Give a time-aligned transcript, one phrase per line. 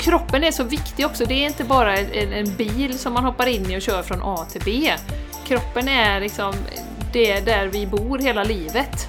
[0.00, 1.24] kroppen är så viktig också.
[1.24, 4.22] Det är inte bara en, en bil som man hoppar in i och kör från
[4.22, 4.92] A till B.
[5.46, 6.54] Kroppen är liksom
[7.12, 9.08] det där vi bor hela livet.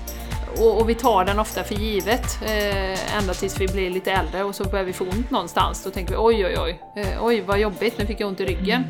[0.57, 4.43] Och, och vi tar den ofta för givet, eh, ända tills vi blir lite äldre
[4.43, 5.83] och så börjar vi få ont någonstans.
[5.83, 8.45] Då tänker vi oj oj oj, eh, oj vad jobbigt, nu fick jag ont i
[8.45, 8.83] ryggen.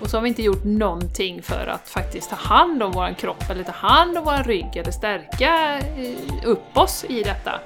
[0.00, 3.50] Och så har vi inte gjort någonting för att faktiskt ta hand om vår kropp
[3.50, 7.60] eller ta hand om vår rygg eller stärka eh, upp oss i detta.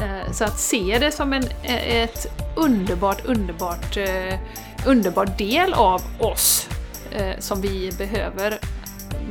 [0.00, 3.96] Eh, så att se det som en eh, ett underbart, underbart,
[4.86, 6.68] underbart del av oss
[7.38, 8.58] som vi behöver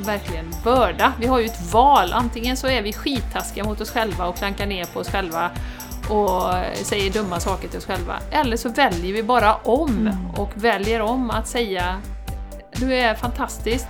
[0.06, 1.14] verkligen börda.
[1.20, 4.66] Vi har ju ett val, antingen så är vi skittaskiga mot oss själva och klankar
[4.66, 5.52] ner på oss själva
[6.10, 8.20] och säger dumma saker till oss själva.
[8.32, 10.30] Eller så väljer vi bara om mm.
[10.38, 12.02] och väljer om att säga
[12.80, 13.88] du är fantastisk.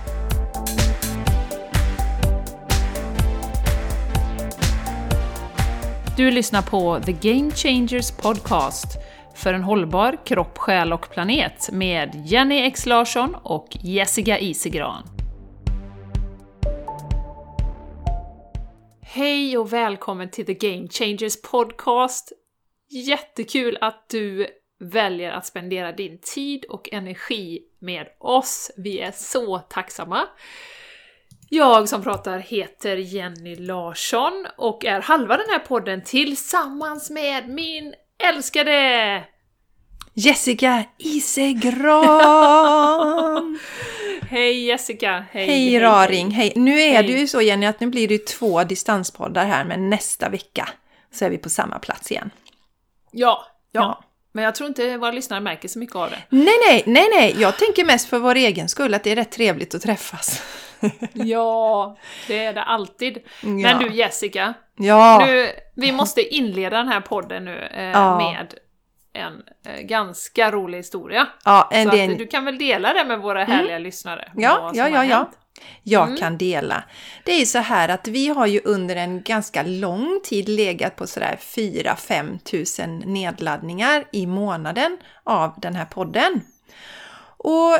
[6.16, 8.98] Du lyssnar på The Game Changers Podcast
[9.34, 15.02] för en hållbar kropp, själ och planet med Jenny X Larsson och Jessica Isigran.
[19.02, 22.32] Hej och välkommen till The Game Changers Podcast!
[22.88, 24.46] Jättekul att du
[24.80, 28.70] väljer att spendera din tid och energi med oss.
[28.76, 30.28] Vi är så tacksamma!
[31.52, 37.94] Jag som pratar heter Jenny Larsson och är halva den här podden tillsammans med min
[38.28, 39.24] älskade
[40.14, 41.98] Jessica Isegran!
[44.30, 45.24] hej Jessica!
[45.30, 46.30] Hej, hej, hej Raring!
[46.30, 46.52] Hej.
[46.56, 47.06] Nu är hej.
[47.06, 50.68] det ju så Jenny att nu blir det två distanspoddar här men nästa vecka
[51.12, 52.30] så är vi på samma plats igen.
[53.10, 53.80] Ja, ja.
[53.80, 54.04] ja.
[54.32, 56.22] Men jag tror inte våra lyssnare märker så mycket av det.
[56.28, 57.36] Nej, nej, nej, nej.
[57.38, 60.42] Jag tänker mest för vår egen skull, att det är rätt trevligt att träffas.
[61.12, 63.18] ja, det är det alltid.
[63.42, 63.78] Men ja.
[63.78, 65.24] du Jessica, ja.
[65.26, 68.18] nu, vi måste inleda den här podden nu eh, ja.
[68.18, 68.54] med
[69.12, 71.26] en eh, ganska rolig historia.
[71.44, 72.18] Ja, en, så en...
[72.18, 73.56] du kan väl dela det med våra mm.
[73.56, 73.82] härliga mm.
[73.82, 74.32] lyssnare?
[74.36, 75.30] Ja, ja, ja, ja
[75.82, 76.18] jag mm.
[76.18, 76.84] kan dela.
[77.24, 80.96] Det är ju så här att vi har ju under en ganska lång tid legat
[80.96, 86.40] på sådär 4-5 tusen nedladdningar i månaden av den här podden.
[87.36, 87.78] Och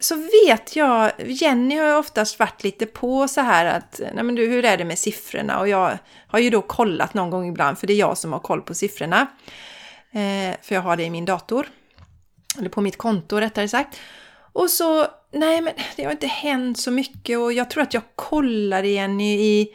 [0.00, 4.34] så vet jag, Jenny har ju oftast varit lite på så här att, nej men
[4.34, 5.60] du hur är det med siffrorna?
[5.60, 8.40] Och jag har ju då kollat någon gång ibland, för det är jag som har
[8.40, 9.26] koll på siffrorna.
[10.12, 11.68] Eh, för jag har det i min dator.
[12.58, 14.00] Eller på mitt konto rättare sagt.
[14.52, 18.02] Och så, nej men det har inte hänt så mycket och jag tror att jag
[18.14, 19.68] kollar igen i, i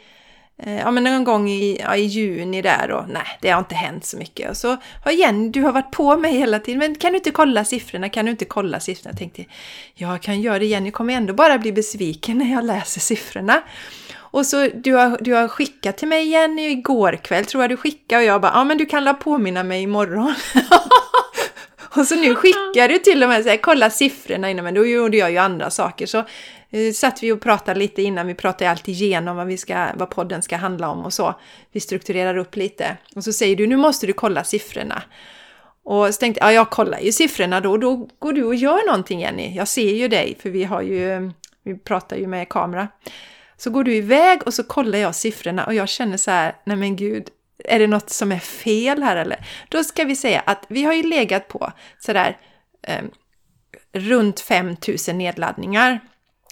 [0.62, 3.74] Eh, ja men någon gång i, ja, i juni där och nej, det har inte
[3.74, 4.50] hänt så mycket.
[4.50, 7.30] Och så har Jenny, du har varit på mig hela tiden, men kan du inte
[7.30, 8.08] kolla siffrorna?
[8.08, 9.10] Kan du inte kolla siffrorna?
[9.10, 9.44] Jag tänkte,
[9.94, 13.62] jag kan göra det, Jenny kommer ändå bara bli besviken när jag läser siffrorna.
[14.14, 17.76] Och så du har, du har skickat till mig Jenny igår kväll tror jag du
[17.76, 20.34] skickade och jag bara, ja men du kan la påminna mig imorgon.
[21.96, 24.86] Och så nu skickar du till och med så här, kolla siffrorna innan, men då
[24.86, 26.06] gjorde jag ju andra saker.
[26.06, 26.24] Så
[26.76, 29.88] nu satt vi och pratade lite innan, vi pratade ju alltid igenom vad, vi ska,
[29.94, 31.34] vad podden ska handla om och så.
[31.72, 32.96] Vi strukturerar upp lite.
[33.14, 35.02] Och så säger du, nu måste du kolla siffrorna.
[35.84, 38.86] Och så tänkte jag, ja jag kollar ju siffrorna då, då går du och gör
[38.86, 39.56] någonting Jenny.
[39.56, 41.32] Jag ser ju dig, för vi har ju,
[41.64, 42.88] vi pratar ju med kamera.
[43.56, 46.76] Så går du iväg och så kollar jag siffrorna och jag känner så här, nej
[46.76, 47.28] men gud,
[47.64, 49.46] är det något som är fel här eller?
[49.68, 52.38] Då ska vi säga att vi har ju legat på sådär
[52.82, 53.02] eh,
[53.92, 56.00] runt 5000 nedladdningar.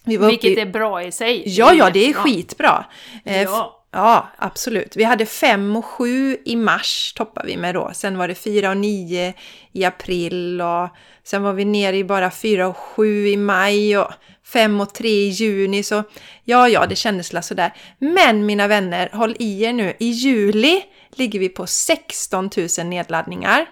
[0.04, 1.42] Vilket i, är bra i sig.
[1.46, 2.84] Ja, ja, det är skitbra.
[3.24, 3.80] Eh, ja.
[3.94, 4.96] Ja, absolut.
[4.96, 7.90] Vi hade 5 och 7 i mars toppade vi med då.
[7.94, 9.34] Sen var det 4 och 9
[9.72, 10.88] i april och
[11.24, 14.10] sen var vi nere i bara 4 och 7 i maj och
[14.52, 15.82] 5 och 3 i juni.
[15.82, 16.02] Så
[16.44, 17.74] ja, ja, det kändes la sådär.
[17.98, 19.96] Men mina vänner, håll i er nu.
[19.98, 23.66] I juli ligger vi på 16 000 nedladdningar.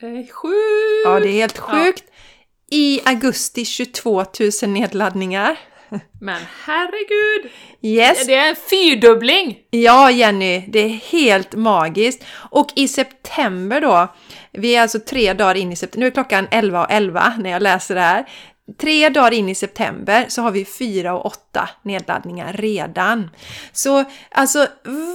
[0.00, 1.04] Det är sjukt!
[1.04, 2.04] Ja, det är helt sjukt.
[2.70, 4.24] I augusti 22
[4.62, 5.58] 000 nedladdningar.
[6.20, 7.50] Men herregud!
[7.82, 8.26] Yes.
[8.26, 9.58] Det är en fyrdubbling!
[9.70, 12.24] Ja, Jenny, det är helt magiskt.
[12.50, 14.14] Och i september då,
[14.52, 17.62] vi är alltså tre dagar in i september, nu är klockan 11.11 11 när jag
[17.62, 18.28] läser det här.
[18.78, 23.30] Tre dagar in i september så har vi fyra och åtta nedladdningar redan.
[23.72, 24.66] Så alltså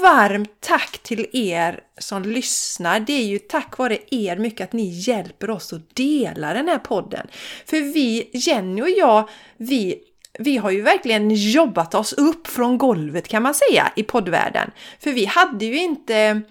[0.03, 2.99] varmt tack till er som lyssnar.
[2.99, 6.79] Det är ju tack vare er mycket att ni hjälper oss att dela den här
[6.79, 7.27] podden.
[7.65, 10.01] För vi, Jenny och jag, vi
[10.39, 14.71] vi har ju verkligen jobbat oss upp från golvet kan man säga i poddvärlden.
[14.99, 16.41] För vi hade ju inte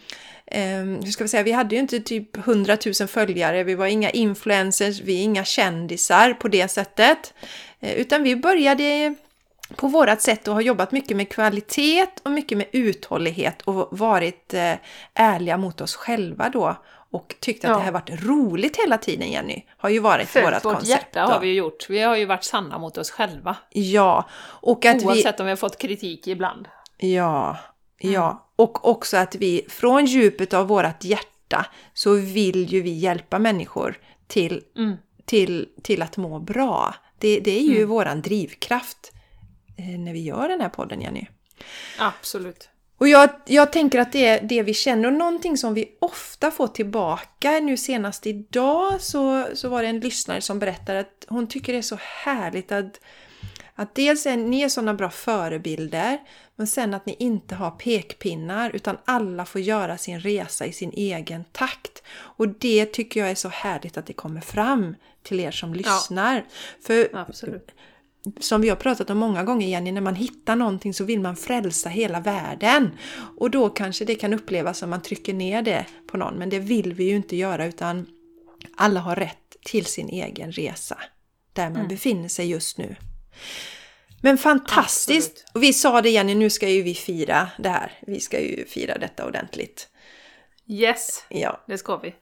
[0.50, 4.10] hur ska vi säga, vi hade ju inte typ 100 000 följare, vi var inga
[4.10, 7.34] influencers, vi är inga kändisar på det sättet.
[7.80, 9.14] Eh, utan vi började
[9.76, 14.54] på vårat sätt och har jobbat mycket med kvalitet och mycket med uthållighet och varit
[14.54, 14.72] eh,
[15.14, 16.76] ärliga mot oss själva då
[17.10, 17.76] och tyckt att Ja.
[17.76, 19.62] det här varit roligt hela tiden, Jenny.
[19.76, 20.88] Har ju varit Följt vårt koncept.
[20.88, 21.90] hjärta har vi ju gjort.
[21.90, 23.56] Vi har ju varit sanna mot oss själva.
[23.70, 25.06] Ja, och att vi...
[25.06, 26.68] Oavsett om vi har fått kritik ibland.
[26.98, 27.56] Ja,
[27.98, 28.43] ja.
[28.56, 33.98] Och också att vi från djupet av vårt hjärta så vill ju vi hjälpa människor
[34.26, 34.96] till, Mm.
[35.24, 36.94] till, till att må bra.
[37.18, 39.12] Det, det är ju våran drivkraft
[39.78, 41.26] eh, när vi gör den här podden, Jenny.
[41.98, 42.68] Absolut.
[42.98, 46.50] Och jag, jag tänker att det är det vi känner och någonting som vi ofta
[46.50, 47.50] får tillbaka.
[47.50, 51.78] Nu senast idag så, så var det en lyssnare som berättade att hon tycker det
[51.78, 53.00] är så härligt att,
[53.74, 56.18] att dels är ni är sådana bra förebilder
[56.56, 60.92] men sen att ni inte har pekpinnar utan alla får göra sin resa i sin
[60.92, 62.02] egen takt.
[62.10, 66.44] Och det tycker jag är så härligt att det kommer fram till er som lyssnar.
[66.80, 67.70] För Absolut.
[68.40, 71.36] som vi har pratat om många gånger Jenny, när man hittar någonting så vill man
[71.36, 72.90] frälsa hela världen.
[73.38, 76.58] Och då kanske det kan upplevas som man trycker ner det på någon, men det
[76.58, 78.06] vill vi ju inte göra utan
[78.76, 80.98] alla har rätt till sin egen resa.
[81.52, 82.96] Där man befinner sig just nu.
[84.24, 85.30] Men fantastiskt!
[85.30, 85.50] Absolut.
[85.54, 87.92] Och vi sa det Jenny, nu ska ju vi fira det här.
[88.06, 89.88] Vi ska ju fira detta ordentligt.
[90.68, 91.64] Yes, Ja.
[91.66, 92.14] det ska vi.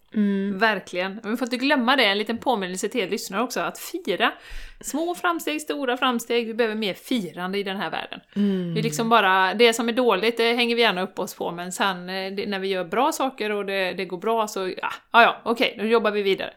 [0.55, 1.21] Verkligen.
[1.23, 4.33] Men vi får inte glömma det, en liten påminnelse till er lyssnare också, att fira
[4.81, 6.47] små framsteg, stora framsteg.
[6.47, 8.21] Vi behöver mer firande i den här världen.
[8.75, 11.51] Det är liksom bara, det som är dåligt, det hänger vi gärna upp oss på,
[11.51, 14.69] men sen eh, det, när vi gör bra saker och det, det går bra så,
[14.83, 16.53] ja, ja, okej, nu jobbar vi vidare.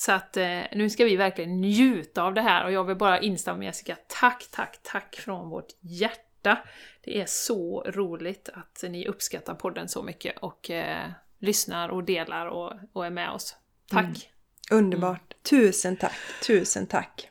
[0.00, 3.20] Så att eh, nu ska vi verkligen njuta av det här och jag vill bara
[3.20, 3.96] instämma med Jessica.
[4.06, 6.58] Tack, tack, tack från vårt hjärta.
[7.04, 12.46] Det är så roligt att ni uppskattar podden så mycket och eh, lyssnar och delar
[12.46, 13.56] och, och är med oss.
[13.90, 14.30] Tack!
[14.70, 15.34] Underbart!
[15.50, 16.16] Tusen tack!
[16.46, 17.28] Tusen tack!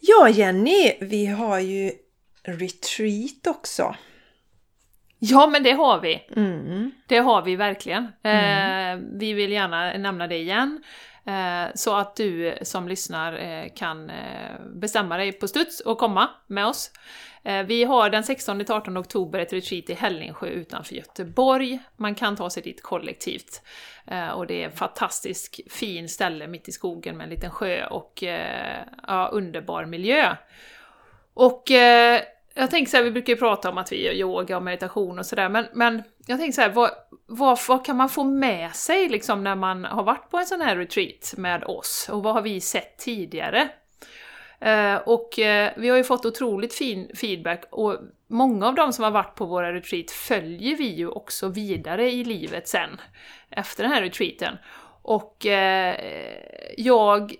[0.00, 1.92] Ja Jenny, vi har ju
[2.42, 3.96] retreat också.
[5.30, 6.26] Ja, men det har vi!
[6.36, 6.90] Mm.
[7.06, 8.04] Det har vi verkligen.
[8.04, 10.80] Eh, vi vill gärna nämna det igen.
[11.26, 16.30] Eh, så att du som lyssnar eh, kan eh, bestämma dig på studs och komma
[16.46, 16.90] med oss.
[17.66, 21.78] Vi har den 16-18 oktober ett retreat i Hällingsjö utanför Göteborg.
[21.96, 23.62] Man kan ta sig dit kollektivt.
[24.34, 28.24] Och det är ett fantastiskt fin ställe mitt i skogen med en liten sjö och
[29.06, 30.36] ja, underbar miljö.
[31.34, 31.70] Och
[32.54, 35.18] jag tänker så här, vi brukar ju prata om att vi gör yoga och meditation
[35.18, 36.90] och sådär, men, men jag tänker så här, vad,
[37.26, 40.60] vad, vad kan man få med sig liksom när man har varit på en sån
[40.60, 42.08] här retreat med oss?
[42.12, 43.68] Och vad har vi sett tidigare?
[44.60, 47.98] Eh, och eh, vi har ju fått otroligt fin feedback och
[48.28, 52.24] många av de som har varit på våra retreat följer vi ju också vidare i
[52.24, 53.00] livet sen,
[53.50, 54.56] efter den här retreaten.
[55.02, 55.96] Och eh,
[56.76, 57.34] jag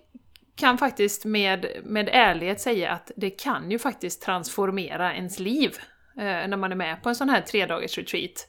[0.56, 5.76] kan faktiskt med, med ärlighet säga att det kan ju faktiskt transformera ens liv
[6.18, 8.48] eh, när man är med på en sån här tredagars retreat.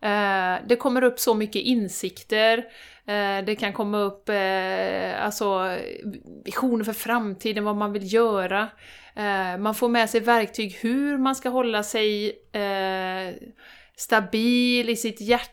[0.00, 2.58] Eh, det kommer upp så mycket insikter,
[3.06, 5.76] eh, det kan komma upp eh, alltså,
[6.44, 8.68] visioner för framtiden, vad man vill göra.
[9.14, 13.34] Eh, man får med sig verktyg hur man ska hålla sig eh,
[13.96, 15.52] stabil i sitt hjärta,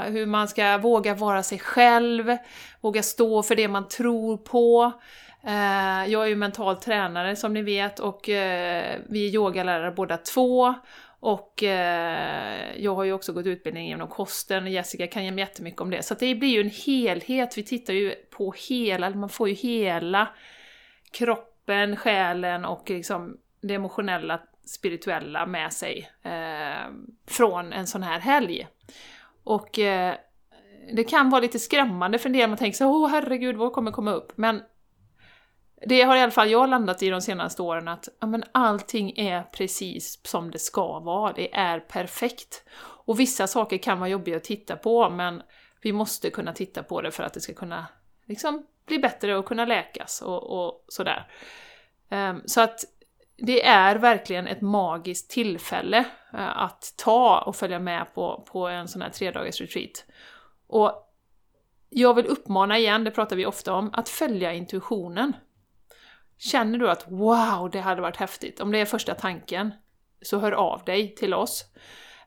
[0.00, 2.36] hur man ska våga vara sig själv,
[2.80, 4.92] våga stå för det man tror på.
[5.46, 10.16] Eh, jag är ju mental tränare som ni vet och eh, vi är yogalärare båda
[10.16, 10.74] två.
[11.20, 15.80] Och eh, jag har ju också gått utbildning genom kosten och Jessica kan ge jättemycket
[15.80, 16.02] om det.
[16.02, 20.28] Så det blir ju en helhet, vi tittar ju på hela, man får ju hela
[21.10, 26.90] kroppen, själen och liksom det emotionella, spirituella med sig eh,
[27.26, 28.66] från en sån här helg.
[29.46, 30.14] Och eh,
[30.92, 33.90] det kan vara lite skrämmande för en del, man tänker så åh herregud, vad kommer
[33.90, 34.32] komma upp?
[34.36, 34.62] Men
[35.86, 39.18] det har i alla fall jag landat i de senaste åren att ja, men allting
[39.18, 42.64] är precis som det ska vara, det är perfekt.
[42.78, 45.42] Och vissa saker kan vara jobbiga att titta på, men
[45.80, 47.86] vi måste kunna titta på det för att det ska kunna
[48.24, 51.30] liksom, bli bättre och kunna läkas och, och sådär.
[52.10, 52.84] Um, så att
[53.38, 55.98] det är verkligen ett magiskt tillfälle
[56.32, 60.04] eh, att ta och följa med på, på en sån här tredagars-retreat.
[60.66, 61.12] Och
[61.90, 65.32] jag vill uppmana igen, det pratar vi ofta om, att följa intuitionen.
[66.38, 69.72] Känner du att wow, det hade varit häftigt, om det är första tanken,
[70.22, 71.64] så hör av dig till oss.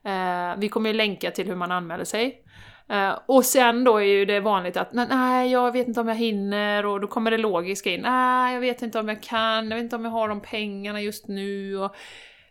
[0.04, 2.44] Eh, vi kommer ju länka till hur man anmäler sig.
[2.90, 6.16] Eh, och sen då är ju det vanligt att nej, jag vet inte om jag
[6.16, 8.02] hinner och då kommer det logiska in.
[8.02, 11.02] Nej, jag vet inte om jag kan, jag vet inte om jag har de pengarna
[11.02, 11.96] just nu och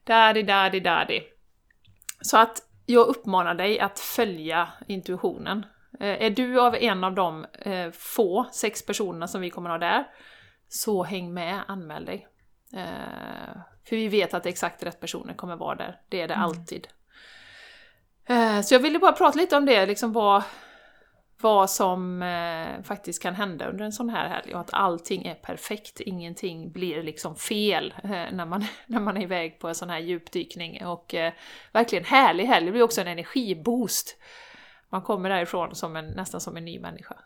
[0.04, 1.21] daddy, daddy, daddy.
[2.21, 5.66] Så att jag uppmanar dig att följa intuitionen.
[6.00, 9.78] Eh, är du av en av de eh, få, sex personerna som vi kommer ha
[9.78, 10.04] där,
[10.68, 12.28] så häng med, anmäl dig.
[13.88, 16.45] För vi vet att exakt rätt personer kommer vara där, det är det Mm.
[16.45, 16.88] alltid.
[18.29, 20.43] Eh, så jag ville bara prata lite om det, liksom vad,
[21.41, 25.35] vad som eh, faktiskt kan hända under en sån här helg och att allting är
[25.35, 29.91] perfekt, ingenting blir liksom fel eh, när, man, när man är iväg på en sån
[29.91, 30.87] här djupdykning.
[30.87, 31.33] Och eh,
[31.73, 34.17] verkligen härlig helg, det blir också en energiboost.
[34.91, 37.17] Man kommer därifrån som en, nästan som en ny människa.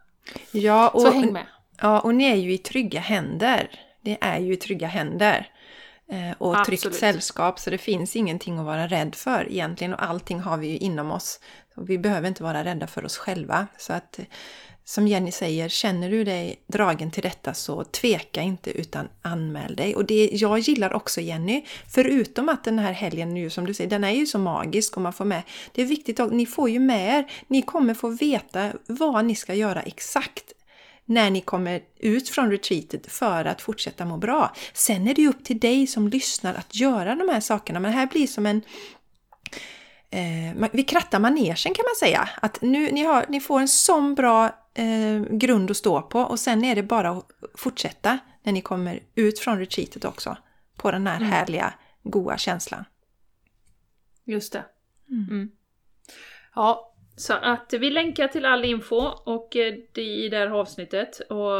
[0.52, 1.46] Ja, och, Så häng med!
[1.80, 3.80] Ja, och ni är ju i trygga händer.
[4.00, 5.51] Det är ju i trygga händer.
[6.12, 6.80] Eh, och Absolut.
[6.80, 9.94] tryggt sällskap, så det finns ingenting att vara rädd för egentligen.
[9.94, 11.40] Och allting har vi ju inom oss.
[11.74, 13.66] Så vi behöver inte vara rädda för oss själva.
[13.78, 14.24] Så att, eh,
[14.84, 19.96] som Jenny säger, känner du dig dragen till detta så tveka inte utan anmäl dig.
[19.96, 23.90] Och det jag gillar också Jenny, förutom att den här helgen nu som du säger,
[23.90, 25.42] den är ju så magisk och man får med.
[25.72, 29.34] Det är viktigt att ni får ju med er, ni kommer få veta vad ni
[29.34, 30.52] ska göra exakt
[31.04, 34.54] när ni kommer ut från retreatet för att fortsätta må bra.
[34.72, 37.90] Sen är det ju upp till dig som lyssnar att göra de här sakerna, men
[37.90, 38.62] det här blir som en
[40.10, 42.28] eh, vi krattar manegen kan man säga.
[42.42, 46.40] Att nu, ni, har, ni får en sån bra eh, grund att stå på och
[46.40, 50.36] sen är det bara att fortsätta när ni kommer ut från retreatet också.
[50.76, 52.84] På den här härliga, goa känslan.
[54.24, 54.64] Just det.
[55.10, 55.50] Mm.
[56.54, 61.20] Ja, så att vi länkar till all info och eh, det i det här avsnittet.
[61.20, 61.52] Och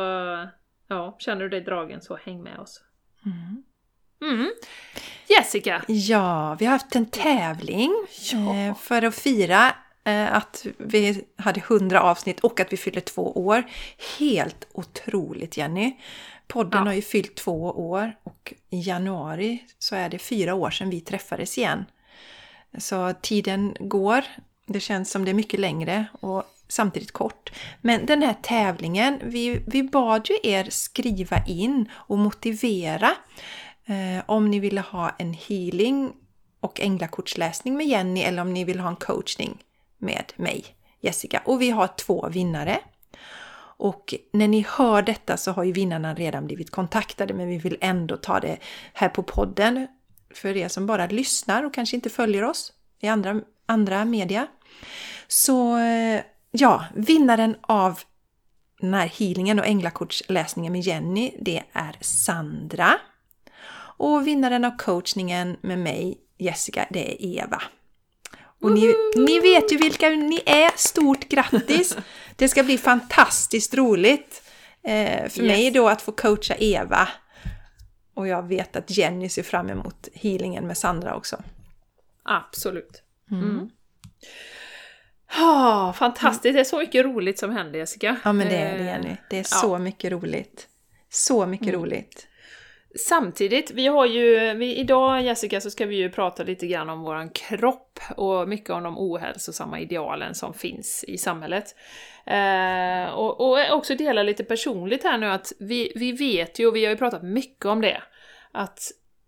[0.88, 2.80] ja, känner du dig dragen så häng med oss.
[4.22, 4.50] Mm.
[5.28, 5.82] Jessica!
[5.88, 7.92] Ja, vi har haft en tävling
[8.32, 8.56] Ja.
[8.56, 13.32] eh, för att fira eh, att vi hade 100 avsnitt och att vi fyllde två
[13.46, 13.62] år.
[14.18, 15.96] Helt otroligt Jenny!
[16.48, 16.86] Podden Ja.
[16.86, 21.00] har ju fyllt två år och i januari så är det fyra år sedan vi
[21.00, 21.84] träffades igen.
[22.78, 24.24] Så tiden går.
[24.72, 27.52] Det känns som det är mycket längre och samtidigt kort.
[27.80, 33.10] Men den här tävlingen, vi, vi bad ju er skriva in och motivera
[33.86, 36.12] eh, om ni ville ha en healing
[36.60, 39.58] och änglakortsläsning med Jenny eller om ni vill ha en coachning
[39.98, 40.64] med mig,
[41.00, 41.42] Jessica.
[41.44, 42.80] Och vi har två vinnare.
[43.76, 47.76] Och när ni hör detta så har ju vinnarna redan blivit kontaktade men vi vill
[47.80, 48.58] ändå ta det
[48.92, 49.86] här på podden
[50.34, 54.46] för er som bara lyssnar och kanske inte följer oss i andra, andra media.
[55.28, 58.00] Så eh, ja, vinnaren av
[58.80, 62.98] den här healingen och änglakortsläsningen med Jenny, det är Sandra.
[63.96, 67.62] Och vinnaren av coachningen med mig, Jessica, det är Eva.
[68.62, 70.70] Och ni, ni vet ju vilka ni är.
[70.76, 71.96] Stort grattis!
[72.36, 74.42] Det ska bli fantastiskt roligt
[74.82, 75.48] eh, för Yes.
[75.48, 77.08] mig då att få coacha Eva.
[78.14, 81.42] Och jag vet att Jenny ser fram emot healingen med Sandra också.
[82.22, 83.02] Absolut.
[83.30, 83.70] Mm.
[85.38, 88.16] Ah, fantastiskt, det är så mycket roligt som händer Jessica.
[88.24, 89.16] Ja men det är det Eh, Jenny.
[89.30, 89.44] Det är ja.
[89.44, 90.68] så mycket roligt.
[91.10, 91.80] Så mycket Mm.
[91.80, 92.26] roligt.
[93.08, 97.00] Samtidigt, vi har ju, vi, idag Jessica så ska vi ju prata lite grann om
[97.02, 101.74] våran kropp och mycket om de ohälsosamma idealen som finns i samhället.
[102.26, 106.76] Eh, och, och också dela lite personligt här nu att vi, vi vet ju, och
[106.76, 108.02] vi har ju pratat mycket om det,
[108.52, 108.78] att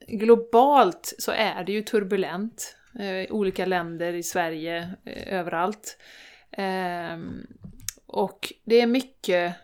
[0.09, 2.77] globalt så är det ju turbulent.
[2.99, 5.99] Eh, olika länder i Sverige, eh, överallt.
[6.53, 7.47] Ehm,
[8.07, 9.55] och det är mycket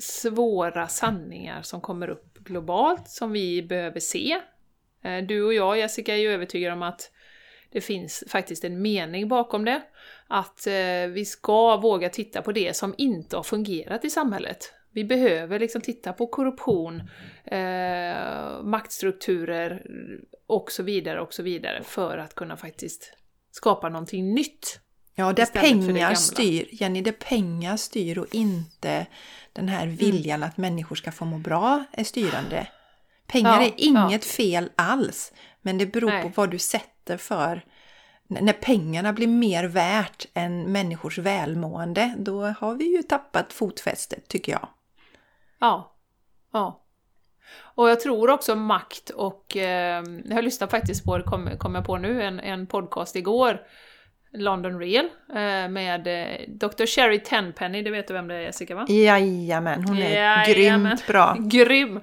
[0.00, 4.40] svåra sanningar som kommer upp globalt som vi behöver se.
[5.02, 7.10] Eh, du och jag, Jessica, är ju övertygade om att
[7.70, 9.82] det finns faktiskt en mening bakom det.
[10.26, 14.72] Att eh, vi ska våga titta på det som inte har fungerat i samhället.
[14.96, 17.02] Vi behöver liksom titta på korruption,
[17.44, 19.82] eh, maktstrukturer
[20.46, 23.12] och så vidare och så vidare för att kunna faktiskt
[23.50, 24.80] skapa någonting nytt.
[25.14, 29.06] Ja, där det pengar styr, Jenny, där pengar styr och inte
[29.52, 29.96] den här Mm.
[29.96, 32.66] viljan att människor ska få må bra är styrande.
[33.26, 36.32] Pengar Ja, är inget fel alls, men det beror på Nej.
[36.36, 37.64] vad du sätter för...
[38.28, 44.52] När pengarna blir mer värt än människors välmående, då har vi ju tappat fotfästet, tycker
[44.52, 44.68] jag.
[45.58, 45.96] Ja.
[46.52, 46.82] Ja.
[47.58, 49.56] Och jag tror också makt och...
[49.56, 53.66] Eh, jag lyssnade faktiskt på, kom, kom jag på nu, en, en podcast igår,
[54.36, 56.86] London Real, eh, med eh, Dr.
[56.86, 58.86] Sherry Tenpenny, det vet du vem det är Jessica va?
[58.88, 60.90] Jajamän, hon är Jajamän.
[60.90, 61.36] grymt bra.
[61.40, 62.00] Grym!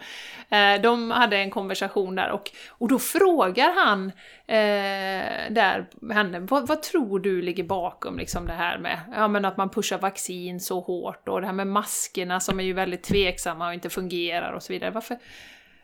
[0.50, 4.12] Eh, de hade en konversation där och, och då frågar han
[4.48, 9.46] eh, där henne, vad, vad tror du ligger bakom liksom det här med ja, men
[9.46, 13.04] att man pushar vaccin så hårt och det här med maskerna som är ju väldigt
[13.04, 14.92] tveksamma och inte fungerar och så vidare.
[14.92, 15.18] Varför,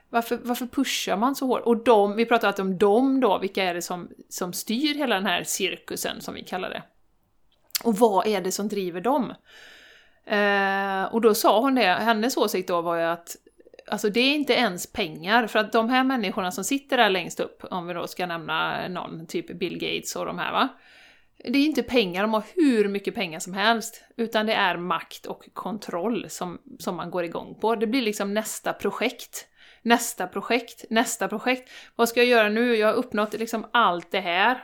[0.10, 1.64] varför, varför pushar man så hårt?
[1.66, 5.16] Och de, vi pratar alltid om dem då, vilka är det som, som styr hela
[5.16, 6.84] den här cirkusen som vi kallar det?
[7.84, 9.34] Och vad är det som driver dem?
[10.26, 13.36] Eh, och då sa hon det, hennes åsikt då var ju att
[13.92, 17.40] Alltså det är inte ens pengar, för att de här människorna som sitter där längst
[17.40, 20.68] upp, om vi då ska nämna någon, typ Bill Gates och de här va.
[21.44, 25.26] det är inte pengar, de har hur mycket pengar som helst, utan det är makt
[25.26, 27.76] och kontroll som, som man går igång på.
[27.76, 29.48] Det blir liksom nästa projekt.
[29.82, 31.70] Nästa projekt, nästa projekt.
[31.96, 32.76] Vad ska jag göra nu?
[32.76, 34.64] Jag har uppnått liksom allt det här.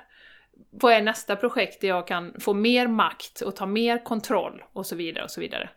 [0.69, 4.85] Vad är nästa projekt där jag kan få mer makt och ta mer kontroll och
[4.85, 5.69] så vidare och så vidare.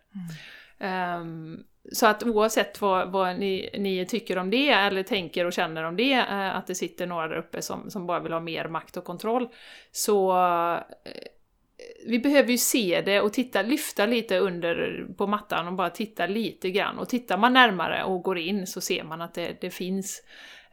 [0.79, 1.21] Mm.
[1.21, 5.83] Um, så att oavsett vad, vad ni, ni, tycker om det eller tänker och känner
[5.83, 8.67] om det, eh, att det sitter några där uppe som, som bara vill ha mer
[8.67, 9.49] makt och kontroll,
[9.91, 11.11] så eh,
[12.05, 16.27] vi behöver ju se det och titta, lyfta lite under på mattan och bara titta
[16.27, 16.99] lite grann.
[16.99, 20.23] Och tittar man närmare och går in så ser man att det, det finns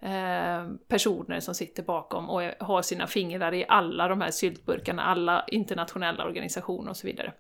[0.01, 5.45] eh, personer som sitter bakom och har sina fingrar i alla de här syltburkarna, alla
[5.49, 7.33] internationella organisationer och så vidare.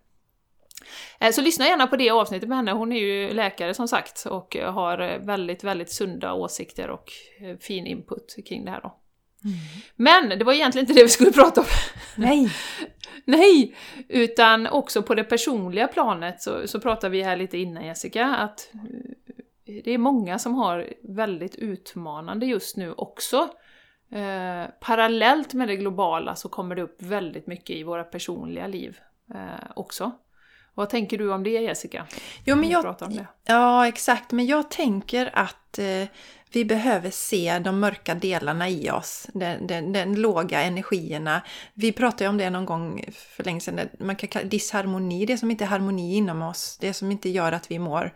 [1.20, 4.26] Eh, så lyssna gärna på det avsnittet med henne, hon är ju läkare som sagt
[4.26, 8.96] och har eh, väldigt, väldigt sunda åsikter och eh, fin input kring det här då.
[9.46, 9.58] Mm.
[9.96, 11.66] Men det var egentligen inte det vi skulle prata om.
[12.16, 12.50] Nej!
[13.24, 13.76] Nej!
[14.08, 18.70] Utan också på det personliga planet så, så pratar vi här lite innan Jessica, att
[18.74, 23.48] eh, det är många som har väldigt utmanande just nu också.
[24.12, 28.98] Eh, parallellt med det globala så kommer det upp väldigt mycket i våra personliga liv
[29.34, 30.12] eh, också.
[30.74, 32.06] Vad tänker du om det Jessica?
[32.44, 32.82] Jo, men jag,
[33.44, 34.32] Ja, exakt.
[34.32, 36.08] Men jag tänker att eh,
[36.52, 39.26] vi behöver se de mörka delarna i oss.
[39.32, 41.42] Den, den, den, låga energierna.
[41.74, 43.88] Vi pratade ju om det någon gång för länge sedan.
[43.98, 46.78] Man kan kalla disharmoni, det som inte är harmoni inom oss.
[46.80, 48.12] Det som inte gör att vi mår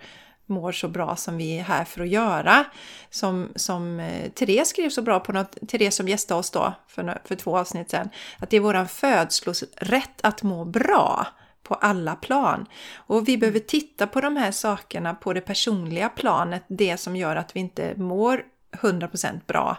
[0.51, 2.65] mår så bra som vi är här för att göra.
[3.11, 7.19] Som, som eh, Therese skrev så bra på något, Therese som gästade oss då för,
[7.25, 11.27] för två avsnitt sedan, att det är våran födslorätt att må bra
[11.71, 12.67] på alla plan.
[12.97, 17.37] Och vi behöver titta på de här sakerna på det personliga planet, det som gör
[17.37, 19.77] att vi inte mår 100% bra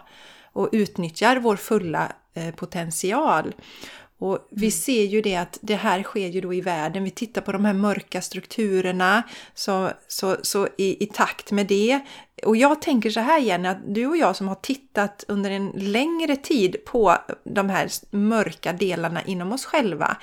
[0.52, 3.54] och utnyttjar vår fulla eh, potential.
[4.18, 4.70] Och vi mm.
[4.70, 7.04] ser ju det att det här sker ju då i världen.
[7.04, 9.22] Vi tittar på de här mörka strukturerna
[9.54, 12.00] så, så, så i, i takt med det.
[12.46, 15.72] Och jag tänker så här Jenny, att du och jag som har tittat under en
[15.74, 20.16] längre tid på de här mörka delarna inom oss själva.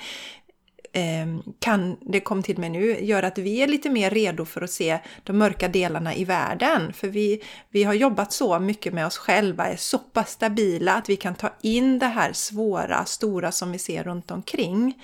[0.92, 4.62] Ehm, kan, det kom till mig nu, göra att vi är lite mer redo för
[4.62, 6.92] att se de mörka delarna i världen.
[6.92, 11.08] För vi, vi har jobbat så mycket med oss själva, är så pass stabila att
[11.08, 15.02] vi kan ta in det här svåra, stora som vi ser runt omkring.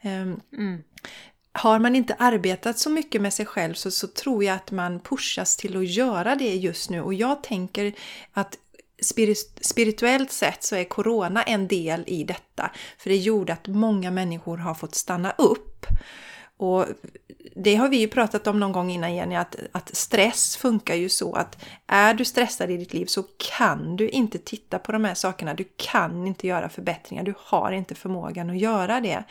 [0.00, 0.82] Ehm, mm.
[1.52, 5.00] Har man inte arbetat så mycket med sig själv så, så tror jag att man
[5.00, 7.00] pushas till att göra det just nu.
[7.00, 7.92] Och jag tänker
[8.32, 8.58] att
[9.60, 12.70] spirituellt sett så är Corona en del i detta.
[12.98, 15.86] För det gjorde att många människor har fått stanna upp.
[16.56, 16.86] Och
[17.54, 21.08] det har vi ju pratat om någon gång innan Jenny, att, att stress funkar ju
[21.08, 23.22] så att är du stressad i ditt liv så
[23.58, 25.54] kan du inte titta på de här sakerna.
[25.54, 27.22] Du kan inte göra förbättringar.
[27.22, 29.24] Du har inte förmågan att göra det.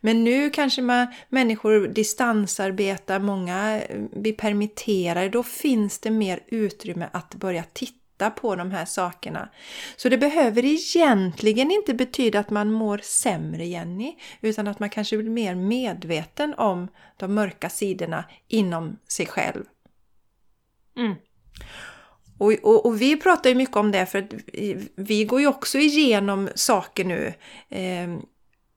[0.00, 5.28] Men nu kanske man, människor distansarbetar, många eh, blir permitterade.
[5.28, 9.48] Då finns det mer utrymme att börja titta titta på de här sakerna.
[9.96, 15.16] Så det behöver egentligen inte betyda att man mår sämre Jenny, utan att man kanske
[15.16, 19.64] blir mer medveten om de mörka sidorna inom sig själv.
[20.96, 21.14] Mm.
[22.38, 24.32] Och, och, och, vi pratar ju mycket om det för att
[24.96, 27.32] vi går ju också igenom saker nu.
[27.68, 28.08] Eh,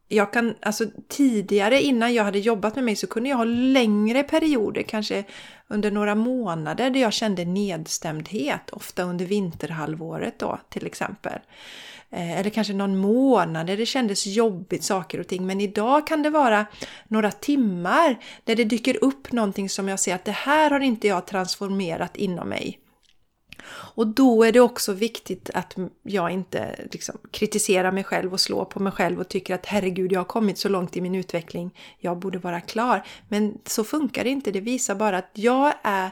[0.08, 4.24] jag kan, alltså tidigare innan jag hade jobbat med mig så kunde jag ha längre
[4.24, 5.24] perioder, kanske
[5.70, 11.40] under några månader där jag kände nedstämdhet, ofta under vinterhalvåret då till exempel.
[12.10, 15.46] Eh, eller kanske någon månad där det kändes jobbigt saker och ting.
[15.48, 16.66] Men idag kan det vara
[17.08, 21.08] några timmar där det dyker upp någonting som jag ser att det här har inte
[21.08, 22.80] jag transformerat inom mig.
[23.68, 28.66] Och då är det också viktigt att jag inte liksom kritiserar mig själv och slår
[28.66, 31.72] på mig själv och tycker att herregud, jag har kommit så långt i min utveckling,
[32.00, 33.04] jag borde vara klar.
[33.28, 36.12] Men så funkar det inte, det visar bara att jag är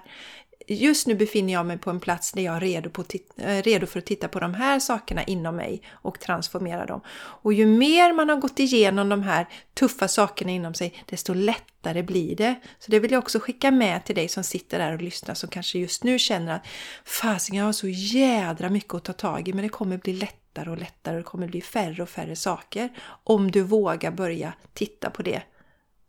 [0.68, 3.04] just nu befinner jag mig på en plats där jag är redo, på
[3.38, 7.02] eh, redo för att titta på de här sakerna inom mig och transformera dem.
[7.16, 12.04] Och ju mer man har gått igenom de här tuffa sakerna inom sig, desto lättare
[12.04, 12.56] blir det.
[12.80, 15.50] Så det vill jag också skicka med till dig som sitter där och lyssnar som
[15.50, 16.68] kanske just nu känner att
[17.06, 20.70] fasen, jag har så jädra mycket att ta tag i, men det kommer bli lättare
[20.70, 22.90] och lättare och det kommer bli färre och färre saker
[23.24, 25.42] om du vågar börja titta på det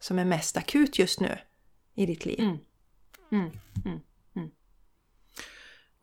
[0.01, 1.39] som är mest akut just nu
[1.95, 2.41] i ditt liv.
[2.41, 2.59] Mm.
[3.33, 3.51] Mm.
[3.85, 4.01] Mm.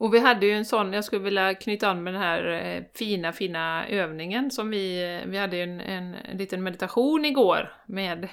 [0.05, 2.83] Och vi hade ju en sån, jag skulle vilja knyta an med den här eh,
[2.93, 8.27] fina, fina övningen som vi, eh, vi hade en, en, en liten meditation igår med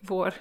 [0.00, 0.34] vår,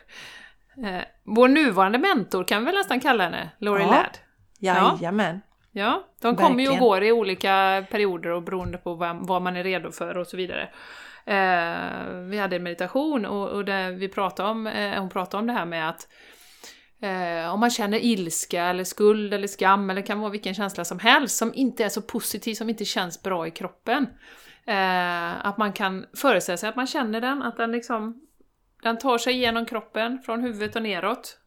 [0.85, 3.91] eh, vår nuvarande mentor, kan vi väl nästan kalla henne, Laurie ja.
[3.91, 4.17] Ladd.
[4.59, 5.41] Jajamän.
[5.71, 9.57] Ja, de kommer ju och går i olika perioder och beroende på vad, vad man
[9.57, 10.69] är redo för och så vidare.
[11.25, 15.53] Eh, vi hade en meditation och, och vi pratade om, eh, hon pratade om det
[15.53, 16.07] här med att
[17.05, 20.99] eh, om man känner ilska eller skuld eller skam eller kan vara vilken känsla som
[20.99, 24.07] helst som inte är så positiv, som inte känns bra i kroppen.
[24.65, 28.21] Eh, att man kan föreställa sig att man känner den, att den liksom
[28.83, 31.39] den tar sig igenom kroppen från huvudet och neråt.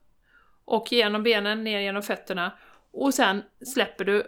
[0.65, 2.53] Och genom benen, ner genom fötterna.
[2.93, 3.43] Och sen
[3.75, 4.23] släpper du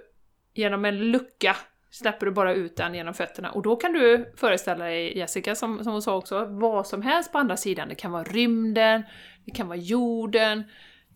[0.54, 1.56] genom en lucka
[1.90, 3.50] släpper du bara ut den genom fötterna.
[3.50, 7.32] Och då kan du föreställa dig, Jessica, som, som hon sa också, vad som helst
[7.32, 7.88] på andra sidan.
[7.88, 9.02] Det kan vara rymden,
[9.44, 10.64] det kan vara jorden,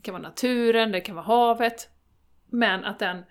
[0.04, 1.88] kan vara naturen, det kan vara havet.
[2.50, 3.24] Men att den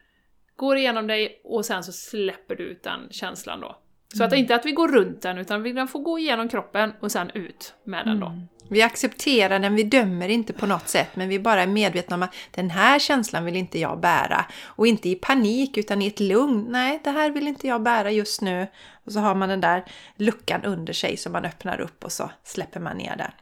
[0.56, 3.78] går igenom dig och sen så släpper du ut den känslan då.
[4.14, 6.94] Så att det inte att vi går runt den, utan den får gå igenom kroppen
[7.00, 8.28] och sen ut med den då.
[8.28, 8.48] Mm.
[8.70, 12.24] Vi accepterar den, vi dömer inte på något sätt, men vi bara är medvetna om
[12.24, 14.46] att den här känslan vill inte jag bära.
[14.64, 16.66] Och inte i panik, utan i ett lugn.
[16.70, 18.68] Nej, det här vill inte jag bära just nu.
[19.06, 22.32] Och så har man den där luckan under sig som man öppnar upp och så
[22.44, 23.34] släpper man ner där.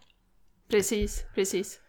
[0.70, 1.81] Precis, precis.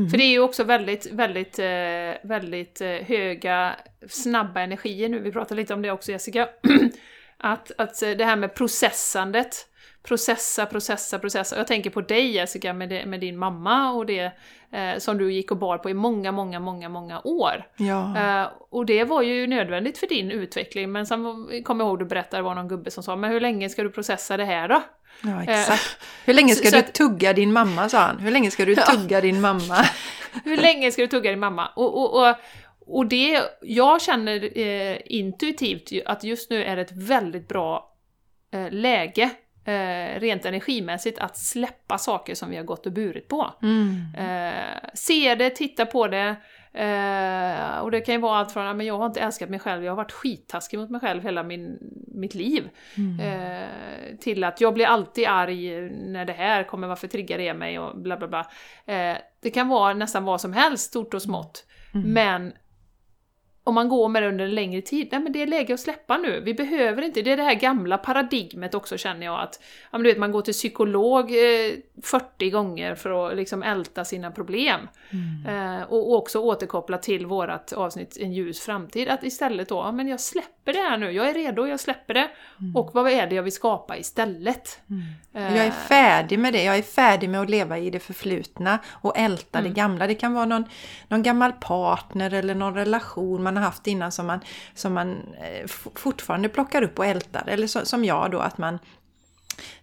[0.00, 0.10] Mm.
[0.10, 3.76] För det är ju också väldigt, väldigt, eh, väldigt eh, höga,
[4.08, 5.18] snabba energier nu.
[5.18, 6.48] Vi pratade lite om det också Jessica.
[7.42, 9.66] Att, att det här med processandet,
[10.02, 11.56] processa, processa, processa.
[11.56, 14.32] Jag tänker på dig Jessica med, det, med din mamma och det
[14.72, 17.66] eh, som du gick och bar på i många, många, många, många år.
[17.76, 18.16] Ja.
[18.16, 22.04] Eh, och det var ju nödvändigt för din utveckling, men sen kommer jag ihåg du
[22.04, 24.68] berättade, det var någon gubbe som sa “men hur länge ska du processa det här
[24.68, 24.82] då?”
[25.22, 25.98] Ja, exakt.
[26.00, 28.18] Eh, hur länge ska så, du tugga din mamma, sa han.
[28.18, 29.20] Hur länge ska du tugga ja.
[29.20, 29.86] din mamma?
[30.44, 31.68] hur länge ska du tugga din mamma?
[31.76, 32.36] Och, och, och,
[32.86, 37.94] och det, jag känner eh, intuitivt att just nu är det ett väldigt bra
[38.52, 39.30] eh, läge
[39.64, 43.54] eh, rent energimässigt att släppa saker som vi har gått och burit på.
[43.62, 44.14] Mm.
[44.18, 46.36] Eh, se det, titta på det.
[46.72, 49.84] Eh, och det kan ju vara allt från att jag har inte älskat mig själv,
[49.84, 51.78] jag har varit skittaskig mot mig själv hela min,
[52.14, 52.68] mitt liv.
[52.96, 53.20] Mm.
[53.20, 57.78] Eh, till att jag blir alltid arg när det här kommer, varför triggar det mig
[57.78, 58.46] och bla bla bla.
[59.40, 61.66] det kan vara nästan vad som helst, stort och smått.
[61.94, 62.12] Mm.
[62.12, 62.52] Men
[63.64, 65.80] om man går med det under en längre tid, nej men det är läge att
[65.80, 66.40] släppa nu.
[66.40, 70.02] Vi behöver inte, det är det här gamla paradigmet också känner jag att, ja men
[70.02, 74.80] du vet man går till psykolog eh, 40 gånger för att liksom älta sina problem.
[75.10, 75.80] Mm.
[75.80, 80.08] Eh, och också återkoppla till vårat avsnitt En ljus framtid, att istället då, ja men
[80.08, 82.28] jag släpper det här nu, jag är redo, jag släpper det.
[82.60, 82.76] Mm.
[82.76, 84.80] Och vad är det jag vill skapa istället?
[84.90, 85.02] Mm.
[85.34, 88.78] Eh, jag är färdig med det, jag är färdig med att leva i det förflutna
[88.90, 89.74] och älta det mm.
[89.74, 90.06] gamla.
[90.06, 90.64] Det kan vara någon,
[91.08, 94.40] någon gammal partner eller någon relation man har haft innan som man,
[94.74, 97.44] som man eh, fortfarande plockar upp och ältar.
[97.48, 98.78] Eller så, som jag då, att man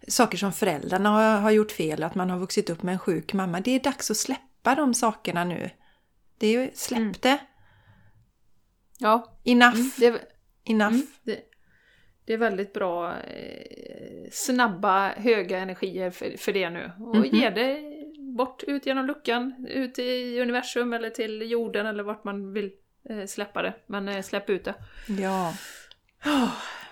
[0.08, 3.34] saker som föräldrarna har, har gjort fel, att man har vuxit upp med en sjuk
[3.34, 3.60] mamma.
[3.60, 5.70] Det är dags att släppa de sakerna nu.
[6.38, 7.14] Det är ju, släpp mm.
[7.22, 7.40] det!
[9.00, 9.40] Ja.
[9.44, 9.76] Enough!
[9.76, 10.22] Mm, det,
[10.64, 10.94] Enough!
[10.94, 11.40] Mm, det,
[12.26, 16.92] det, är väldigt bra, eh, snabba, höga energier för, för det nu.
[17.00, 17.36] Och mm -hmm.
[17.36, 17.98] ge det
[18.38, 22.72] bort, ut genom luckan, ut i universum eller till jorden eller vart man vill
[23.28, 23.74] släppa det.
[23.88, 24.74] Men eh, släpp ut det.
[25.22, 25.54] Ja.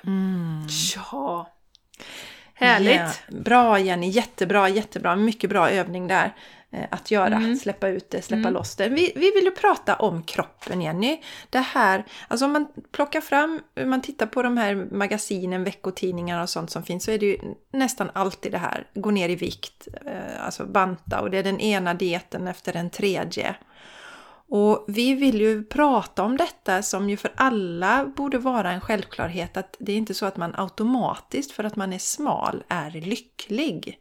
[0.04, 0.68] Mm.
[0.96, 1.52] Ja.
[2.54, 2.96] Härligt!
[2.96, 3.14] Yeah.
[3.30, 5.16] Bra Jenny, jättebra, jättebra.
[5.16, 6.36] Mycket bra övning där
[6.72, 7.36] eh, att göra.
[7.36, 7.56] Mm.
[7.56, 8.54] Släppa ut det, släppa mm.
[8.54, 8.90] loss det.
[8.90, 11.22] Vi, vi vill ju prata om kroppen Jenny.
[11.50, 16.50] Det här, alltså om man plockar fram, man tittar på de här magasinen, veckotidningarna och
[16.50, 17.38] sånt som finns så är det ju
[17.74, 19.88] nästan alltid det här, gå ner i vikt,
[20.40, 23.56] alltså banta och det är den ena dieten efter den tredje.
[24.50, 29.58] Och vi vill ju prata om detta som ju för alla borde vara en självklarhet
[29.58, 34.00] att det är inte så att man automatiskt för att man är smal är lycklig.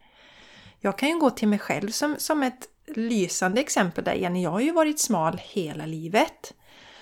[0.81, 4.43] Jag kan ju gå till mig själv som, som ett lysande exempel där Jenny.
[4.43, 6.55] Jag har ju varit smal hela livet.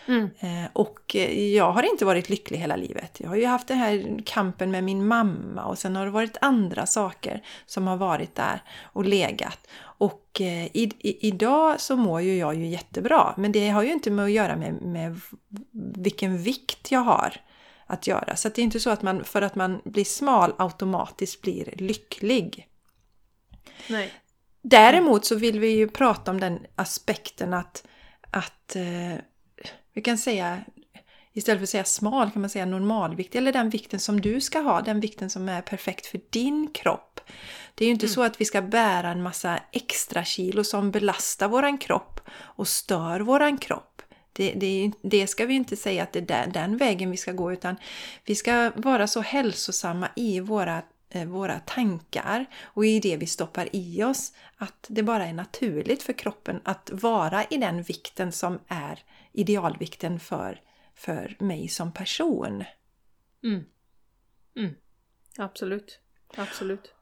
[0.07, 0.31] Mm.
[0.41, 1.15] Eh, och
[1.55, 3.21] jag har inte varit lycklig hela livet.
[3.21, 6.37] Jag har ju haft den här kampen med min mamma och sen har det varit
[6.41, 9.67] andra saker som har varit där och legat.
[9.81, 13.93] Och eh, i, i, idag så mår ju jag ju jättebra, men det har ju
[13.93, 15.21] inte med att göra med, med
[15.95, 17.37] vilken vikt jag har
[17.87, 18.37] att göra.
[18.37, 22.69] Så det är inte så att man för att man blir smal automatiskt blir lycklig.
[23.89, 24.13] Nej.
[24.63, 27.87] Däremot så vill vi ju prata om den aspekten att,
[28.31, 29.15] att eh,
[29.93, 30.61] vi kan säga
[31.35, 34.59] Istället för att säga smal kan man säga normalvikt eller den vikten som du ska
[34.59, 37.21] ha, den vikten som är perfekt för din kropp.
[37.75, 38.15] Det är ju inte mm.
[38.15, 43.21] så att vi ska bära en massa extra kilo som belastar våran kropp och stör
[43.21, 44.03] våran kropp.
[44.33, 47.33] Det, det, det ska vi inte säga att det är den, den vägen vi ska
[47.33, 47.77] gå utan
[48.25, 53.69] vi ska vara så hälsosamma i våra eh, våra tankar och i det vi stoppar
[53.73, 54.33] i oss.
[54.57, 58.99] Att det bara är naturligt för kroppen att vara i den vikten som är
[59.33, 60.61] idealvikten för,
[60.95, 62.65] för mig som person.
[63.45, 63.65] Mm.
[64.57, 64.75] Mm.
[65.39, 65.99] Absolut.
[66.37, 66.95] Absolut.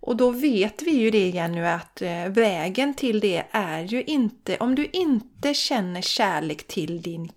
[0.00, 4.02] Och då vet vi ju det igen nu att eh, vägen till det är ju
[4.02, 7.32] inte, om du inte känner kärlek till din,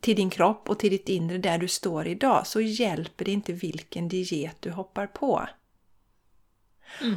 [0.00, 3.52] till din kropp och till ditt inre där du står idag så hjälper det inte
[3.52, 5.48] vilken diet du hoppar på.
[7.00, 7.16] Mm.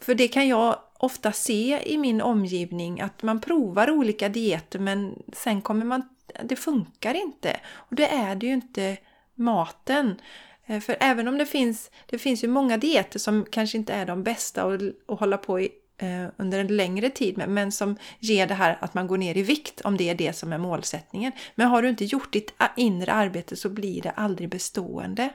[0.00, 5.22] För det kan jag ofta se i min omgivning att man provar olika dieter men
[5.32, 6.08] sen kommer man,
[6.42, 7.60] det funkar inte.
[7.74, 8.96] Och det är det ju inte
[9.34, 10.20] maten.
[10.66, 14.06] Eh, för även om det finns, det finns ju många dieter som kanske inte är
[14.06, 17.96] de bästa att, att hålla på i, eh, under en längre tid med, men som
[18.18, 20.58] ger det här att man går ner i vikt om det är det som är
[20.58, 21.32] målsättningen.
[21.54, 25.30] Men har du inte gjort ditt inre arbete så blir det aldrig bestående.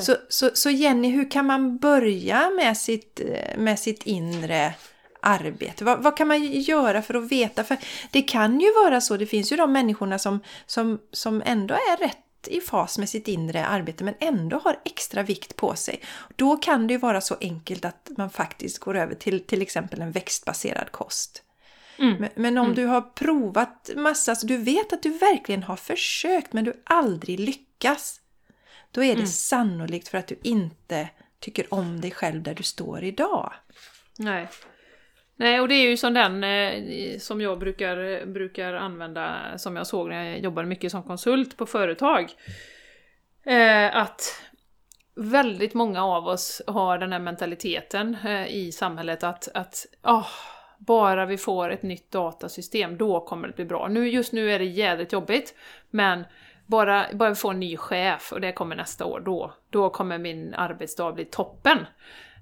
[0.00, 3.20] Så, så, så Jenny, hur kan man börja med sitt,
[3.56, 4.74] med sitt inre
[5.20, 5.84] arbete?
[5.84, 7.64] Vad, vad, kan man göra för att veta?
[7.64, 7.76] För
[8.10, 11.96] det kan ju vara så, det finns ju de människorna som, som, som ändå är
[11.96, 16.00] rätt i fas med sitt inre arbete men ändå har extra vikt på sig.
[16.36, 20.02] Då kan det ju vara så enkelt att man faktiskt går över till till exempel
[20.02, 21.42] en växtbaserad kost.
[21.98, 22.16] Mm.
[22.20, 22.76] Men, men, om mm.
[22.76, 27.40] du har provat massa, så du vet att du verkligen har försökt men du aldrig
[27.40, 28.20] lyckas.
[28.94, 29.26] Då är det mm.
[29.26, 31.08] sannolikt för att du inte
[31.40, 33.52] tycker om dig själv där du står idag.
[34.18, 34.48] Nej.
[35.36, 39.86] Nej, och det är ju som den eh, som jag brukar, brukar använda, som jag
[39.86, 42.32] såg när jag jobbade mycket som konsult på företag.
[43.46, 44.42] Eh, att
[45.14, 50.28] väldigt många av oss har den här mentaliteten eh, i samhället att, att oh,
[50.78, 53.88] bara vi får ett nytt datasystem, då kommer det bli bra.
[53.88, 55.54] Nu, just nu är det jävligt jobbigt,
[55.90, 56.24] men
[56.66, 60.18] bara, bara vi får en ny chef och det kommer nästa år, då, då kommer
[60.18, 61.78] min arbetsdag bli toppen.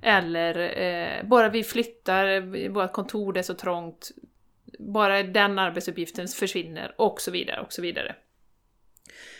[0.02, 4.10] Eller eh, bara vi flyttar, vårt kontor är så trångt,
[4.78, 8.14] bara den arbetsuppgiften försvinner och så vidare och så vidare.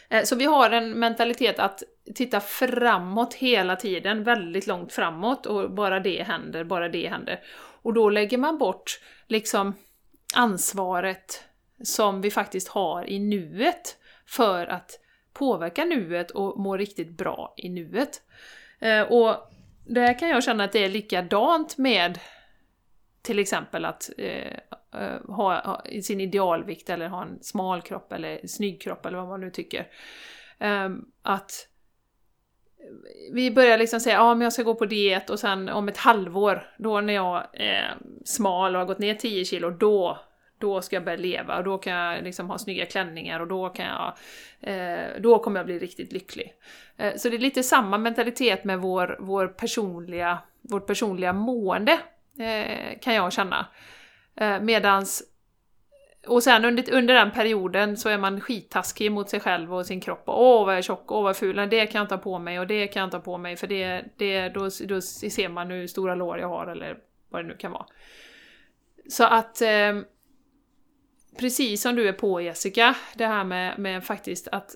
[0.08, 1.82] Eh, så vi har en mentalitet att
[2.14, 7.40] titta framåt hela tiden, väldigt långt framåt och bara det händer, bara det händer.
[7.82, 9.74] Och då lägger man bort liksom
[10.34, 11.44] ansvaret
[11.82, 13.96] som vi faktiskt har i nuet
[14.32, 15.00] för att
[15.32, 18.22] påverka nuet och må riktigt bra i nuet.
[18.78, 19.36] Eh, och
[19.86, 22.18] där kan jag känna att det är likadant med
[23.22, 24.56] till exempel att eh,
[24.92, 29.28] eh ha, ha, sin idealvikt eller ha en smal kropp eller snygg kropp eller vad
[29.28, 29.88] man nu tycker.
[30.58, 30.90] Eh,
[31.22, 31.68] att
[33.32, 35.96] vi börjar liksom säga ja men jag ska gå på diet och sen om ett
[35.96, 40.18] halvår, då när jag är smal och har gått ner 10 kilo, då
[40.62, 43.68] då ska jag börja leva och då kan jag liksom ha snygga klänningar och då
[43.68, 44.12] kan jag...
[44.60, 46.54] Eh, då kommer jag bli riktigt lycklig.
[46.96, 51.98] Eh, så det är lite samma mentalitet med vår, vår personliga, vårt personliga mående,
[52.38, 53.66] eh, kan jag känna.
[54.36, 55.22] Eh, medans...
[56.26, 60.00] Och sen under, under den perioden så är man skittaskig mot sig själv och sin
[60.00, 60.22] kropp.
[60.24, 62.22] Och, Åh vad jag är tjock, åh vad ful, Nej, det kan jag inte ha
[62.22, 65.00] på mig och det kan jag inte ha på mig för det, det, då, då
[65.00, 66.98] ser man hur stora lår jag har eller
[67.28, 67.86] vad det nu kan vara.
[69.08, 69.92] Så att eh,
[71.36, 74.74] precis som du är på Jessica, det här med, med faktiskt att,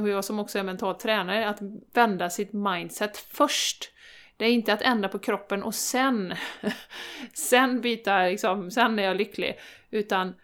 [0.00, 1.58] och jag som också är mental tränare, att
[1.92, 3.92] vända sitt mindset först.
[4.36, 6.34] Det är inte att ändra på kroppen och sen,
[7.32, 9.58] sen byta, liksom, sen är jag lycklig.
[9.90, 10.34] Utan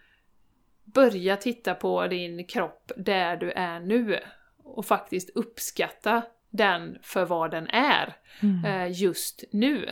[0.83, 4.19] börja titta på din kropp där du är nu
[4.63, 8.65] och faktiskt uppskatta den för vad den är mm.
[8.65, 9.89] Eh, just nu.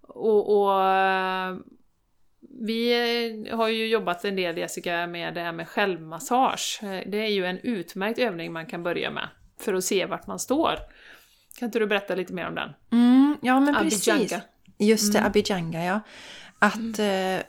[0.00, 0.82] Och, och
[2.60, 6.78] vi har ju jobbat en del Jessica med det här med självmassage.
[7.06, 9.28] Det är ju en utmärkt övning man kan börja med
[9.60, 10.74] för att se vart man står.
[11.58, 12.70] Kan inte du berätta lite mer om den?
[12.92, 14.20] Mm, ja men Abhyjanga.
[14.20, 14.38] precis.
[14.78, 15.30] Just det, mm.
[15.30, 16.00] Abhyjanga ja.
[16.58, 17.36] Att mm.
[17.36, 17.42] eh,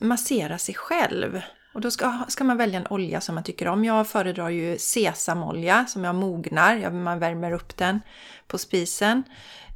[0.00, 1.40] massera sig själv.
[1.74, 3.84] Och då ska, ska man välja en olja som man tycker om.
[3.84, 6.90] Jag föredrar ju sesamolja som jag mognar.
[6.90, 8.00] man värmer upp den
[8.46, 9.22] på spisen.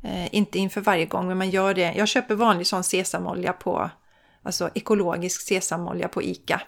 [0.04, 1.92] Eh, inte inför varje gång, men man gör det.
[1.96, 3.90] Jag köper vanlig sån sesamolja på
[4.42, 6.62] alltså ekologisk sesamolja på ICA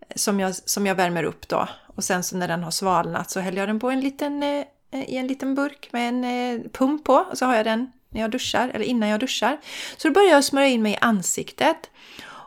[0.00, 1.68] eh, som jag, som jag värmer upp då.
[1.86, 4.64] Och sen så när den har svalnat så häller jag den på en liten, eh,
[4.90, 7.92] eh, i en liten burk med en eh, pump på och så har jag den
[8.08, 9.60] när jag duschar eller innan jag duschar.
[9.96, 11.90] Så då börjar jag smörja in mig i ansiktet.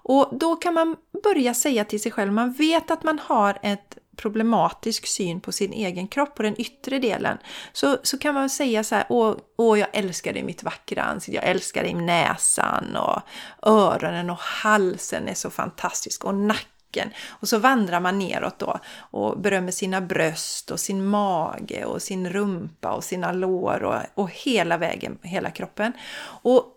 [0.10, 3.98] Och då kan man börja säga till sig själv, man vet att man har ett
[4.18, 7.38] problematisk syn på sin egen kropp, på den yttre delen,
[7.74, 11.36] så, så kan man säga så här, åh, åh, jag älskar dig mitt vackra ansikte,
[11.36, 13.22] jag älskar dig näsan och
[13.62, 17.10] öronen och halsen är så fantastisk och nacken.
[17.28, 22.30] Och så vandrar man neråt då och berömmer sina bröst och sin mage och sin
[22.30, 25.94] rumpa och sina lår och, och hela vägen, hela kroppen.
[26.44, 26.77] Och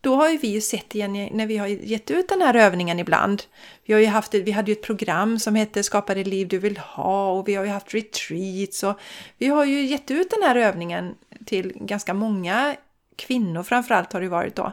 [0.00, 2.98] då har ju vi ju sett igen när vi har gett ut den här övningen
[2.98, 3.42] ibland.
[3.86, 6.58] Vi, har ju haft, vi hade ju ett program som hette Skapa det liv du
[6.58, 9.00] vill ha och vi har ju haft retreats och
[9.38, 11.14] vi har ju gett ut den här övningen
[11.46, 12.76] till ganska många
[13.16, 14.72] kvinnor framförallt har det varit då.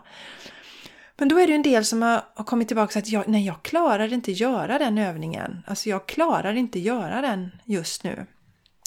[1.18, 3.28] Men då är det en del som har, har kommit tillbaka och sagt att jag,
[3.28, 5.64] nej, jag klarar inte göra den övningen.
[5.68, 8.26] Alltså jag klarar inte göra den just nu.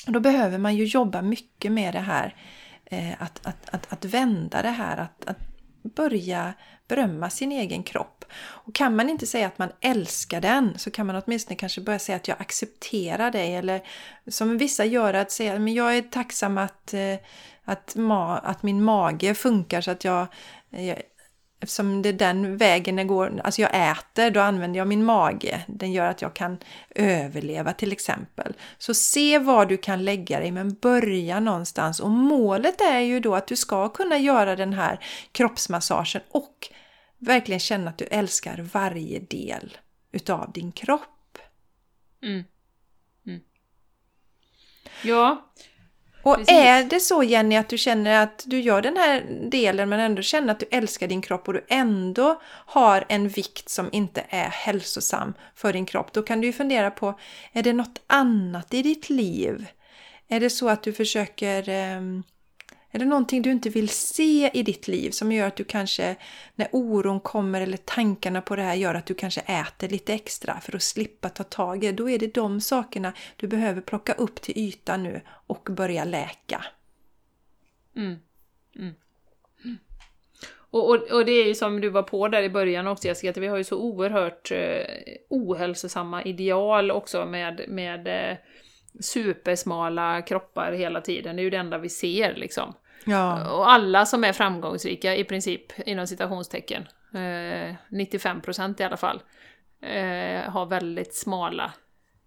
[0.07, 2.35] Och då behöver man ju jobba mycket med det här
[2.85, 5.48] eh, att, att, att, att vända det här, att, att
[5.83, 6.55] börja
[6.89, 8.25] berömma sin egen kropp.
[8.39, 11.99] Och kan man inte säga att man älskar den så kan man åtminstone kanske börja
[11.99, 13.55] säga att jag accepterar dig.
[13.55, 13.83] Eller
[14.27, 17.17] som vissa gör, att säga att jag är tacksam att, eh,
[17.65, 20.27] att, ma att min mage funkar så att jag,
[20.71, 21.03] jag
[21.61, 25.65] Eftersom det är den vägen det går, alltså jag äter, då använder jag min mage.
[25.69, 26.59] Den gör att jag kan
[26.95, 28.55] överleva till exempel.
[28.79, 32.01] Så se var du kan lägga dig, men börja någonstans.
[32.01, 36.69] Och målet är ju då att du ska kunna göra den här kroppsmassagen och
[37.19, 39.77] verkligen känna att du älskar varje del
[40.13, 41.39] utav din kropp.
[42.23, 42.45] Mm.
[43.27, 43.41] Mm.
[45.03, 45.53] Ja,
[46.29, 46.55] och Precis.
[46.55, 50.23] är det så Jenny att du känner att du gör den här delen men ändå
[50.23, 54.49] känner att du älskar din kropp och du ändå har en vikt som inte är
[54.49, 57.19] hälsosam för din kropp, då kan du ju fundera på,
[57.53, 59.67] är det något annat i ditt liv?
[60.29, 62.23] Är det så att du försöker um,
[62.91, 66.17] är det någonting du inte vill se i ditt liv som gör att du kanske,
[66.55, 70.61] när oron kommer eller tankarna på det här gör att du kanske äter lite extra
[70.61, 74.13] för att slippa ta tag i det, då är det de sakerna du behöver plocka
[74.13, 76.65] upp till ytan nu och börja läka.
[77.97, 78.17] Mm.
[78.77, 78.95] Mm.
[80.71, 83.31] Och, och, och, det är ju som du var på där i början också Jessica,
[83.31, 84.85] att vi har ju så oerhört eh,
[85.29, 88.37] ohälsosamma ideal också med, med eh,
[89.01, 91.37] supersmala kroppar hela tiden.
[91.37, 92.75] Det är ju det enda vi ser liksom.
[93.05, 93.53] Ja.
[93.53, 99.23] Och alla som är framgångsrika i princip, inom citationstecken, eh, 95% i alla fall,
[99.83, 101.73] eh, har väldigt smala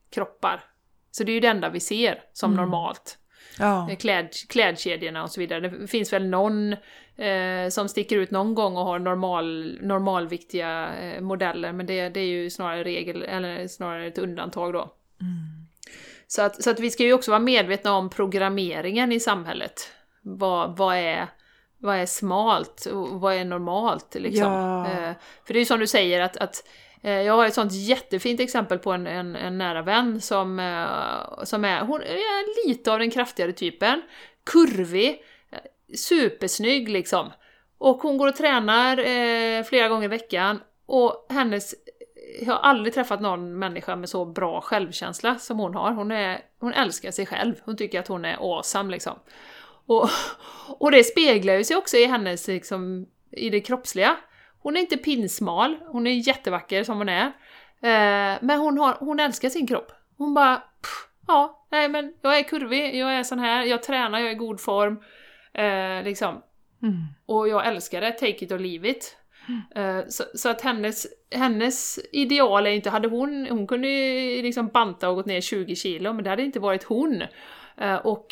[0.10, 0.64] kroppar.
[1.12, 2.64] Så det är ju det enda vi ser som mm.
[2.64, 3.18] normalt.
[3.60, 3.92] Ja.
[3.92, 5.70] Eh, kläd, klädkedjorna och så vidare.
[5.70, 6.74] Det finns väl någon
[7.16, 12.20] eh, som sticker ut någon gång och har normal, normalviktiga eh, modeller, men det, det
[12.20, 14.94] är ju snarare regel, eller snarare ett undantag då.
[15.22, 15.61] Mm.
[16.32, 19.92] Så att, så att vi ska ju också vara medvetna om programmeringen i samhället.
[20.22, 21.28] Vad, vad, är,
[21.78, 24.16] vad är smalt och vad är normalt?
[24.16, 24.52] Liksom.
[24.54, 24.86] Ja.
[24.86, 25.12] Eh,
[25.46, 26.68] för det är ju som du säger att, att
[27.04, 31.44] eh, jag har ett sånt jättefint exempel på en, en, en nära vän som, eh,
[31.44, 34.02] som är, hon är lite av den kraftigare typen,
[34.46, 35.22] kurvig,
[35.96, 37.32] supersnygg liksom.
[37.78, 41.76] Och hon går och tränar eh, flera gånger i veckan och hennes
[42.40, 45.92] jag har aldrig träffat någon människa med så bra självkänsla som hon har.
[45.92, 47.56] Hon, är, hon älskar sig själv.
[47.66, 49.20] Hon tycker att hon är awesome liksom.
[49.86, 50.10] Och,
[50.68, 54.18] och det speglar ju sig också i hennes, liksom, i det kroppsliga.
[54.62, 57.26] Hon är inte pinsmal, hon är jättevacker som hon är.
[57.82, 59.92] Eh, men hon, har, hon älskar sin kropp.
[60.18, 64.20] Hon bara, pff, ja, nej men jag är kurvig, jag är sån här, jag tränar,
[64.20, 65.04] jag är i god form.
[65.54, 66.42] Eh, liksom.
[66.84, 66.96] Mm.
[67.26, 69.18] Och jag älskar det, take it or leave it.
[69.76, 74.68] Eh, så, så, att hennes, hennes ideal är inte, hade hon, hon kunde ju liksom
[74.68, 77.24] banta och gått ner 20 kilo, men det hade inte varit hon.
[77.78, 78.28] Eh, och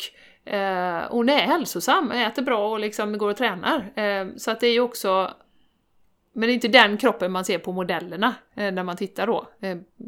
[0.52, 4.38] eh, hon är hälsosam, äter bra och liksom går och tränar.
[4.38, 5.34] Så att det är ju också
[6.32, 9.48] men det är inte den kroppen man ser på modellerna när man tittar då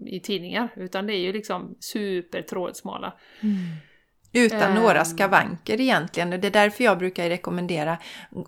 [0.07, 3.13] i tidningar, utan det är ju liksom supertrådsmala.
[3.41, 3.57] Mm.
[4.33, 6.31] Utan um, några skavanker egentligen.
[6.31, 7.99] Det är därför jag brukar rekommendera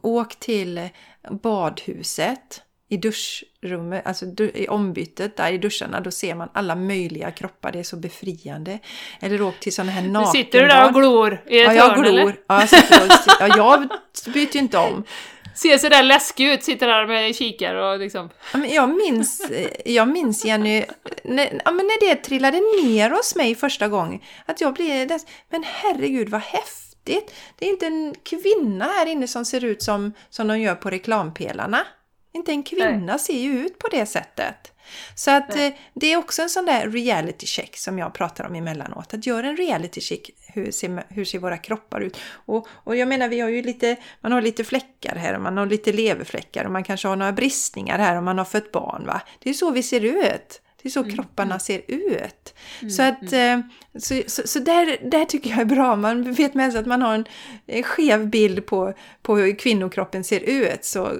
[0.02, 0.88] åk till
[1.30, 7.72] badhuset i duschrummet, alltså i ombytet där i duscharna, då ser man alla möjliga kroppar.
[7.72, 8.78] Det är så befriande.
[9.20, 10.32] Eller åk till sådana här nakenbad.
[10.32, 12.20] Sitter du där och glor i ett ja, jag hörn, glor.
[12.20, 12.36] Eller?
[12.48, 13.88] Ja, jag, sitter och, ja, jag
[14.34, 15.04] byter ju inte om.
[15.54, 18.30] Ser sådär läskig ut, sitter där med kikare och liksom...
[18.68, 19.50] Jag minns,
[19.84, 20.84] jag minns Jenny,
[21.24, 25.08] när, ja, men när det trillade ner hos mig första gången, att jag blev...
[25.50, 27.34] Men herregud vad häftigt!
[27.58, 30.90] Det är inte en kvinna här inne som ser ut som, som de gör på
[30.90, 31.86] reklampelarna.
[32.32, 33.18] Inte en kvinna Nej.
[33.18, 34.73] ser ju ut på det sättet.
[35.14, 35.56] Så att.
[35.56, 39.14] Eh, det är också en sån där reality check som jag pratar om emellanåt.
[39.14, 42.18] Att göra en reality check, hur ser, hur ser våra kroppar ut?
[42.30, 45.56] Och, och jag menar, vi har ju lite, man har lite fläckar här och man
[45.56, 49.06] har lite leverfläckar och man kanske har några bristningar här om man har fött barn.
[49.06, 49.20] Va?
[49.42, 50.60] Det är så vi ser ut.
[50.82, 51.60] Det är så mm, kropparna mm.
[51.60, 52.54] ser ut.
[52.80, 53.58] Mm, så att, mm.
[53.58, 55.96] Eh, så, så, så, där, där tycker jag är bra.
[55.96, 57.24] Man vet med sig att man har en,
[57.66, 60.84] en skev bild på, på hur kvinnokroppen ser ut.
[60.84, 61.12] Så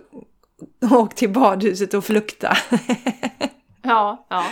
[0.91, 2.57] åk till badhuset och flukta.
[3.87, 4.45] Ja, ja.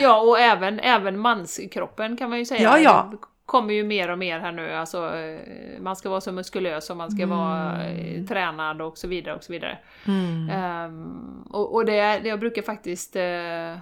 [0.00, 2.62] Ja, och även, även manskroppen kan man ju säga.
[2.62, 3.08] Ja, ja.
[3.10, 4.70] Det kommer ju mer och mer här nu.
[4.72, 5.40] Alltså, eh,
[5.80, 7.38] man ska vara så muskulös och man ska mm.
[7.38, 9.34] vara eh, tränad och så vidare.
[9.34, 9.78] och så vidare.
[10.06, 10.84] Mm.
[10.84, 13.78] Um, och, och det, det, jag brukar faktiskt uh,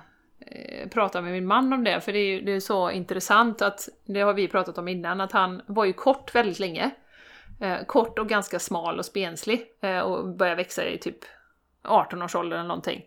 [0.91, 4.21] prata med min man om det, för det är, det är så intressant att, det
[4.21, 6.91] har vi pratat om innan, att han var ju kort väldigt länge.
[7.61, 11.19] Eh, kort och ganska smal och spenslig eh, och börjar växa i typ
[11.89, 13.03] 18 års ålder eller någonting.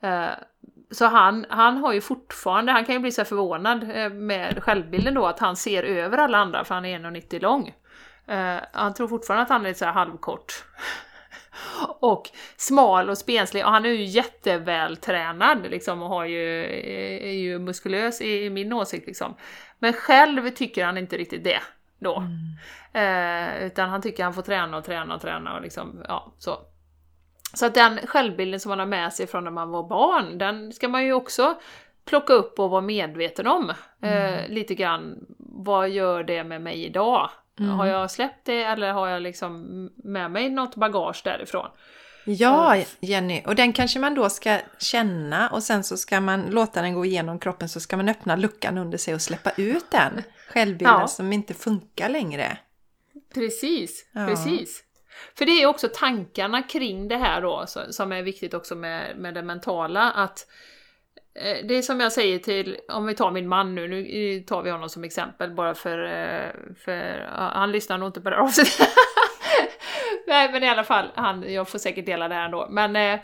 [0.00, 0.30] Eh,
[0.90, 5.14] så han, han har ju fortfarande, han kan ju bli så förvånad eh, med självbilden
[5.14, 7.74] då att han ser över alla andra för han är 1,90 lång.
[8.30, 10.64] Uh, han tror fortfarande att han är lite så halvkort.
[12.00, 16.64] och smal och spenslig och han är ju jättevältränad liksom och har ju,
[17.28, 19.34] är ju muskulös i min åsikt liksom.
[19.78, 21.60] Men själv tycker han inte riktigt det
[21.98, 22.16] då.
[22.16, 22.28] Mm.
[22.96, 26.58] Uh, utan han tycker han får träna och träna och träna och liksom, ja så.
[27.54, 30.72] Så att den självbilden som man har med sig från när man var barn, den
[30.72, 31.54] ska man ju också
[32.04, 33.72] plocka upp och vara medveten om.
[34.02, 34.34] Mm.
[34.34, 37.30] Eh, lite grann, vad gör det med mig idag?
[37.58, 37.70] Mm.
[37.70, 39.64] Har jag släppt det eller har jag liksom
[39.96, 41.66] med mig något bagage därifrån?
[42.26, 46.82] Ja, Jenny, och den kanske man då ska känna och sen så ska man låta
[46.82, 50.22] den gå igenom kroppen så ska man öppna luckan under sig och släppa ut den
[50.48, 51.08] självbilden ja.
[51.08, 52.58] som inte funkar längre.
[53.34, 54.26] Precis, ja.
[54.26, 54.82] precis.
[55.38, 59.34] För det är också tankarna kring det här då som är viktigt också med, med
[59.34, 60.46] det mentala att
[61.34, 64.42] eh, det är som jag säger till, om vi tar min man nu, nu eh,
[64.42, 66.50] tar vi honom som exempel bara för, eh,
[66.84, 68.50] för han lyssnar nog inte på det här.
[70.26, 72.66] Nej men i alla fall, han, jag får säkert dela det här ändå.
[72.70, 73.20] Men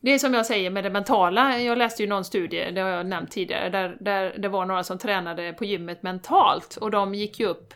[0.00, 2.88] det är som jag säger med det mentala, jag läste ju någon studie, det har
[2.88, 7.14] jag nämnt tidigare, där, där det var några som tränade på gymmet mentalt och de
[7.14, 7.74] gick ju upp,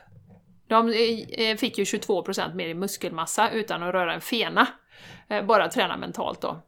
[0.73, 4.67] de eh, eh, fick ju 22% mer i muskelmassa utan att röra en fena.
[5.29, 6.63] Eh, bara träna mentalt då.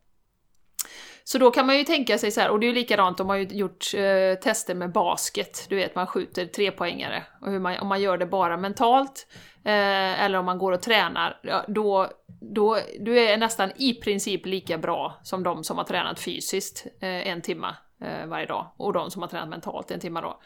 [1.27, 3.29] Så då kan man ju tänka sig så här, och det är ju likadant, de
[3.29, 7.79] har ju gjort eh, tester med basket, du vet man skjuter trepoängare, och hur man,
[7.79, 9.27] om man gör det bara mentalt,
[9.65, 12.09] eh, eller om man går och tränar, ja, då,
[12.41, 17.29] då du är nästan i princip lika bra som de som har tränat fysiskt eh,
[17.29, 20.41] en timme eh, varje dag, och de som har tränat mentalt en timme då.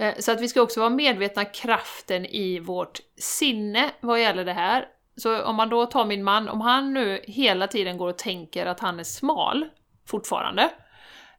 [0.00, 4.52] Eh, så att vi ska också vara medvetna kraften i vårt sinne vad gäller det
[4.52, 4.88] här.
[5.16, 8.66] Så om man då tar min man, om han nu hela tiden går och tänker
[8.66, 9.68] att han är smal,
[10.06, 10.62] fortfarande.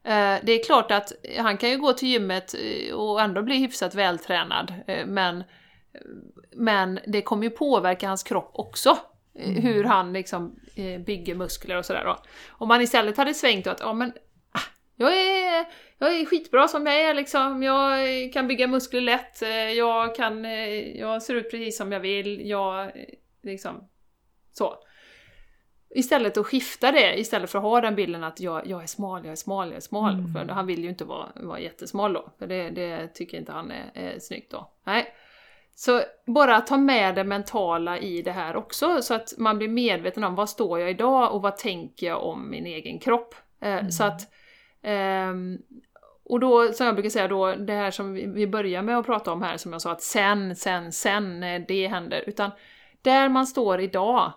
[0.04, 3.56] Eh, det är klart att han kan ju gå till gymmet eh, och ändå bli
[3.56, 4.74] hyfsat vältränad,
[5.06, 5.44] men,
[6.56, 8.96] men det kommer ju påverka hans kropp också.
[9.38, 9.62] Mm.
[9.62, 10.56] Hur han liksom
[11.06, 12.18] bygger muskler och sådär då.
[12.48, 14.12] Om man istället hade svängt och att ja men
[14.52, 14.60] ah,
[14.96, 15.66] jag är,
[16.06, 19.42] jag är skitbra som jag är liksom, jag kan bygga muskler lätt,
[19.76, 20.44] jag kan,
[20.94, 22.92] jag ser ut precis som jag vill, jag
[23.42, 23.88] liksom
[24.52, 24.74] så.
[25.94, 29.24] Istället att skifta det, istället för att ha den bilden att jag, jag är smal,
[29.24, 30.14] jag är smal, jag är smal.
[30.14, 30.32] Mm.
[30.32, 33.70] För han vill ju inte vara, vara jättesmal då, för det, det tycker inte han
[33.70, 34.70] är, är snyggt då.
[34.84, 35.14] Nej.
[35.74, 40.24] Så bara ta med det mentala i det här också, så att man blir medveten
[40.24, 43.34] om vad står jag idag och vad tänker jag om min egen kropp.
[43.60, 43.90] Eh, mm.
[43.90, 44.20] Så att...
[44.82, 45.32] Eh,
[46.24, 49.32] och då, som jag brukar säga då, det här som vi börjar med att prata
[49.32, 52.24] om här, som jag sa att sen, sen, sen, eh, det händer.
[52.26, 52.50] Utan
[53.02, 54.32] där man står idag,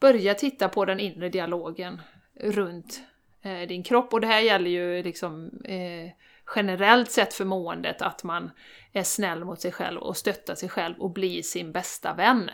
[0.00, 2.00] börja titta på den inre dialogen
[2.40, 3.00] runt
[3.42, 4.12] eh, din kropp.
[4.12, 6.10] Och det här gäller ju liksom eh,
[6.56, 8.50] generellt sett för måendet, att man
[8.92, 12.50] är snäll mot sig själv och stöttar sig själv och blir sin bästa vän.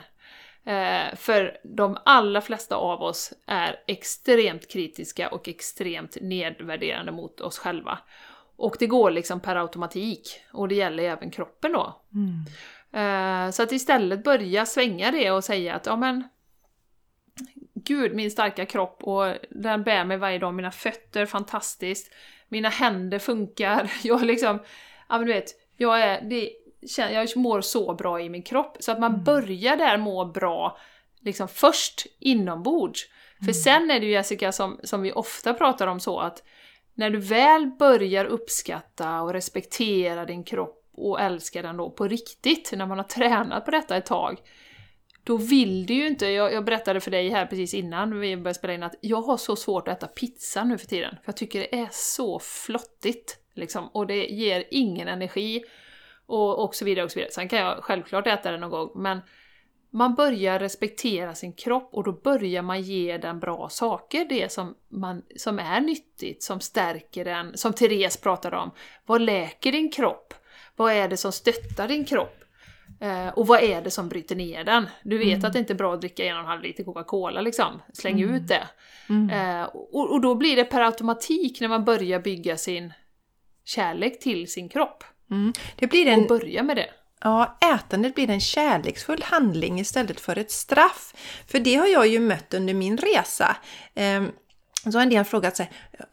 [0.64, 7.58] Eh, för de allra flesta av oss är extremt kritiska och extremt nedvärderande mot oss
[7.58, 7.98] själva.
[8.56, 12.02] Och det går liksom per automatik, och det gäller även kroppen då.
[12.14, 12.44] Mm.
[12.92, 16.28] Eh, så att istället börja svänga det och säga att ja men
[17.74, 20.54] gud min starka kropp och den bär mig varje dag.
[20.54, 22.12] Mina fötter, fantastiskt.
[22.48, 23.92] Mina händer funkar.
[24.02, 24.58] Jag liksom,
[25.08, 26.50] ja men du vet, jag är, det,
[26.98, 28.76] jag mår så bra i min kropp.
[28.80, 29.24] Så att man mm.
[29.24, 30.78] börjar där må bra
[31.20, 33.08] liksom först inombords.
[33.38, 33.54] För mm.
[33.54, 36.42] sen är det ju Jessica som, som vi ofta pratar om så att
[36.96, 42.72] när du väl börjar uppskatta och respektera din kropp och älska den då på riktigt,
[42.76, 44.40] när man har tränat på detta ett tag,
[45.24, 48.54] då vill du ju inte, jag, jag, berättade för dig här precis innan vi började
[48.54, 51.10] spela in att jag har så svårt att äta pizza nu för tiden.
[51.10, 55.64] För jag tycker det är så flottigt, liksom, och det ger ingen energi
[56.26, 57.32] och, och så vidare och så vidare.
[57.32, 59.20] Sen kan jag självklart äta det någon gång, men
[59.96, 64.74] man börjar respektera sin kropp och då börjar man ge den bra saker, det som,
[64.88, 68.70] man, som är nyttigt, som stärker den, som Therese pratade om.
[69.06, 70.34] Vad läker din kropp?
[70.76, 72.44] Vad är det som stöttar din kropp?
[73.00, 74.88] Eh, och vad är det som bryter ner den?
[75.02, 75.44] Du vet mm.
[75.44, 77.82] att det inte är bra att dricka en och en halv liter Coca-Cola liksom.
[77.92, 78.34] Släng mm.
[78.34, 78.68] ut det.
[79.08, 79.30] Mm.
[79.30, 82.92] Eh, och, och, då blir det per automatik när man börjar bygga sin
[83.64, 85.04] kärlek till sin kropp.
[85.30, 85.52] Mm.
[85.76, 86.20] Det blir en...
[86.20, 86.90] Och börja med det.
[87.26, 91.14] Ja, ätandet blir en kärleksfull handling istället för ett straff.
[91.46, 93.56] För det har jag ju mött under min resa.
[93.94, 94.30] Ehm,
[94.82, 95.70] så har en del frågat sig,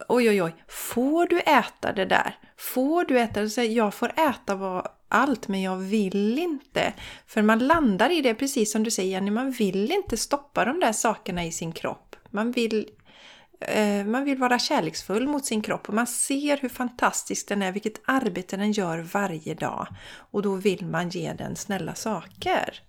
[0.08, 2.38] oj oj oj, får du äta det där?
[2.58, 3.50] Får du äta det?
[3.50, 6.92] Så jag får äta vad allt men jag vill inte.
[7.26, 10.80] För man landar i det precis som du säger Jenny, man vill inte stoppa de
[10.80, 12.16] där sakerna i sin kropp.
[12.30, 12.88] Man vill,
[14.06, 18.00] man vill vara kärleksfull mot sin kropp och man ser hur fantastisk den är, vilket
[18.04, 19.86] arbete den gör varje dag.
[20.30, 22.80] Och då vill man ge den snälla saker.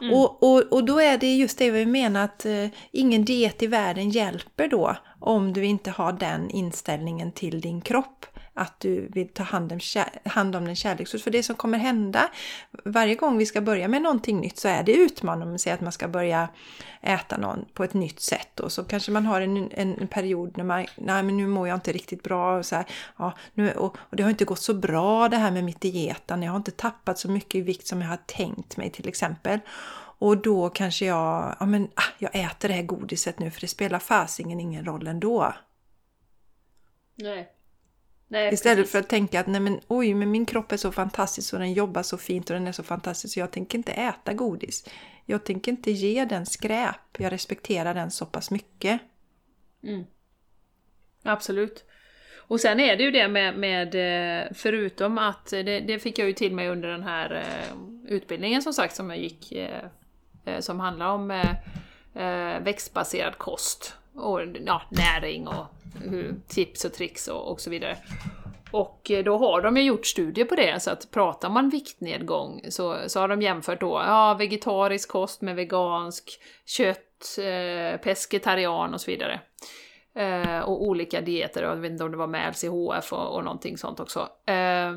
[0.00, 0.14] Mm.
[0.14, 3.66] Och, och, och då är det just det vi menar att eh, ingen diet i
[3.66, 9.28] världen hjälper då om du inte har den inställningen till din kropp att du vill
[9.28, 9.80] ta hand om,
[10.24, 11.24] hand om den kärleksfullt.
[11.24, 12.30] För det som kommer hända
[12.84, 15.44] varje gång vi ska börja med någonting nytt så är det utmanande.
[15.44, 16.48] Om man säger att man ska börja
[17.00, 20.56] äta någon på ett nytt sätt och så kanske man har en, en, en period
[20.56, 22.84] när man, nej men nu mår jag inte riktigt bra och så här,
[23.16, 26.46] ja, nu, och, och, det har inte gått så bra det här med mitt dietande.
[26.46, 29.60] Jag har inte tappat så mycket i vikt som jag har tänkt mig till exempel.
[30.18, 33.68] Och då kanske jag, ja men ah, jag äter det här godiset nu för det
[33.68, 35.54] spelar fasingen ingen roll ändå.
[37.14, 37.50] Nej.
[38.34, 38.92] Nej, Istället precis.
[38.92, 41.72] för att tänka att nej men oj, men min kropp är så fantastisk och den
[41.72, 44.88] jobbar så fint och den är så fantastisk så jag tänker inte äta godis.
[45.24, 46.96] Jag tänker inte ge den skräp.
[47.18, 49.00] Jag respekterar den så pass mycket.
[49.82, 50.04] Mm.
[51.22, 51.84] Absolut.
[52.36, 56.28] Och sen är det ju det med, med eh, förutom att, det, det, fick jag
[56.28, 57.76] ju till mig under den här eh,
[58.08, 61.42] utbildningen som sagt som jag gick, eh, som handlar om
[62.60, 65.66] växtbaserad kost och ja, näring och
[66.48, 67.98] tips och tricks och, och så vidare.
[68.74, 72.60] Och eh, då har de ju gjort studier på det, så att pratar man viktnedgång
[72.68, 79.00] så, så har de jämfört då ja, vegetarisk kost med vegansk, kött, eh, pescetarian och
[79.00, 79.40] så vidare.
[80.14, 83.78] Eh, och olika dieter, jag vet inte om det var med LCHF och, och någonting
[83.78, 84.28] sånt också.
[84.46, 84.92] Eh,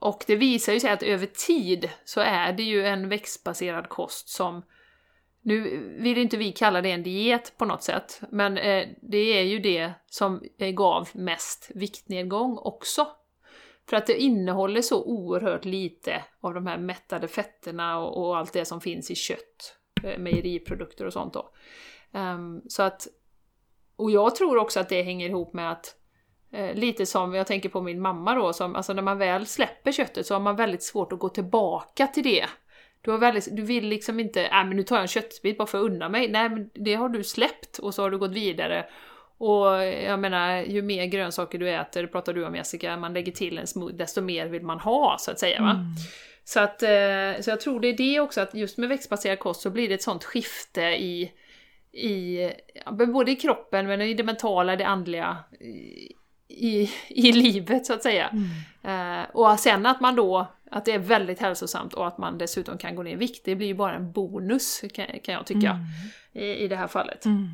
[0.00, 4.28] och det visar ju sig att över tid så är det ju en växtbaserad kost
[4.28, 4.62] som
[5.42, 9.42] nu vill inte vi kalla det en diet på något sätt, men eh, det är
[9.42, 13.06] ju det som eh, gav mest viktnedgång också.
[13.88, 18.64] För att det innehåller så oerhört lite av de här mättade fetterna och, allt det
[18.64, 21.52] som finns i kött, eh, mejeriprodukter och sånt då.
[22.12, 23.06] Ehm, så att,
[23.96, 25.98] och jag tror också att det hänger ihop med att
[26.74, 30.26] lite som, jag tänker på min mamma då, som, alltså när man väl släpper köttet
[30.26, 32.46] så har man väldigt svårt att gå tillbaka till det
[33.02, 35.66] du, har väldigt, du vill liksom inte, äh, men nu tar jag en köttbit bara
[35.66, 36.28] för att unna mig.
[36.28, 38.86] Nej, men det har du släppt och så har du gått vidare.
[39.38, 43.58] Och jag menar, ju mer grönsaker du äter, pratar du om Jessica, man lägger till
[43.58, 45.62] en smoothie, desto mer vill man ha så att säga.
[45.62, 45.70] Va?
[45.70, 45.86] Mm.
[46.44, 49.60] Så, att, eh, så jag tror det är det också, att just med växtbaserad kost
[49.60, 51.32] så blir det ett sånt skifte i,
[51.92, 52.50] i
[53.12, 55.36] både i kroppen, men i det mentala, det andliga,
[56.48, 58.28] i, i livet så att säga.
[58.82, 59.20] Mm.
[59.20, 62.78] Eh, och sen att man då att det är väldigt hälsosamt och att man dessutom
[62.78, 65.70] kan gå ner i vikt, det blir ju bara en bonus kan, kan jag tycka
[65.70, 65.86] mm.
[66.32, 67.24] i, i det här fallet.
[67.24, 67.48] Mm.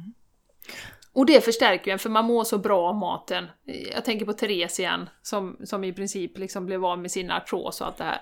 [1.12, 3.46] Och det förstärker ju en, för man mår så bra av maten.
[3.94, 7.80] Jag tänker på Therese igen, som, som i princip liksom blev av med sin artros
[7.80, 8.20] och allt det här.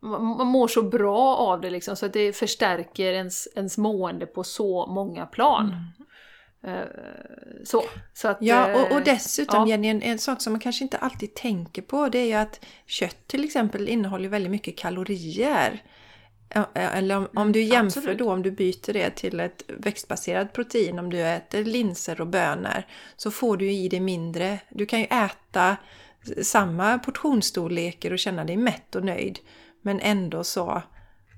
[0.00, 4.44] Man mår så bra av det liksom, så att det förstärker ens, ens mående på
[4.44, 5.64] så många plan.
[5.64, 5.78] Mm.
[6.62, 6.84] Eh,
[7.64, 7.84] så,
[8.14, 9.68] så att, ja, och, och eh, dessutom ja.
[9.68, 12.64] Jenny, en, en sak som man kanske inte alltid tänker på det är ju att
[12.86, 15.82] kött till exempel innehåller väldigt mycket kalorier.
[16.74, 18.18] Eller om, om du mm, jämför Absolut.
[18.18, 22.82] då, om du byter det till ett växtbaserat protein, om du äter linser och bönor,
[23.16, 24.58] så får du i dig mindre.
[24.68, 25.76] Du kan ju äta
[26.42, 29.38] samma portionsstorlekar och känna dig mätt och nöjd.
[29.82, 30.82] Men ändå så,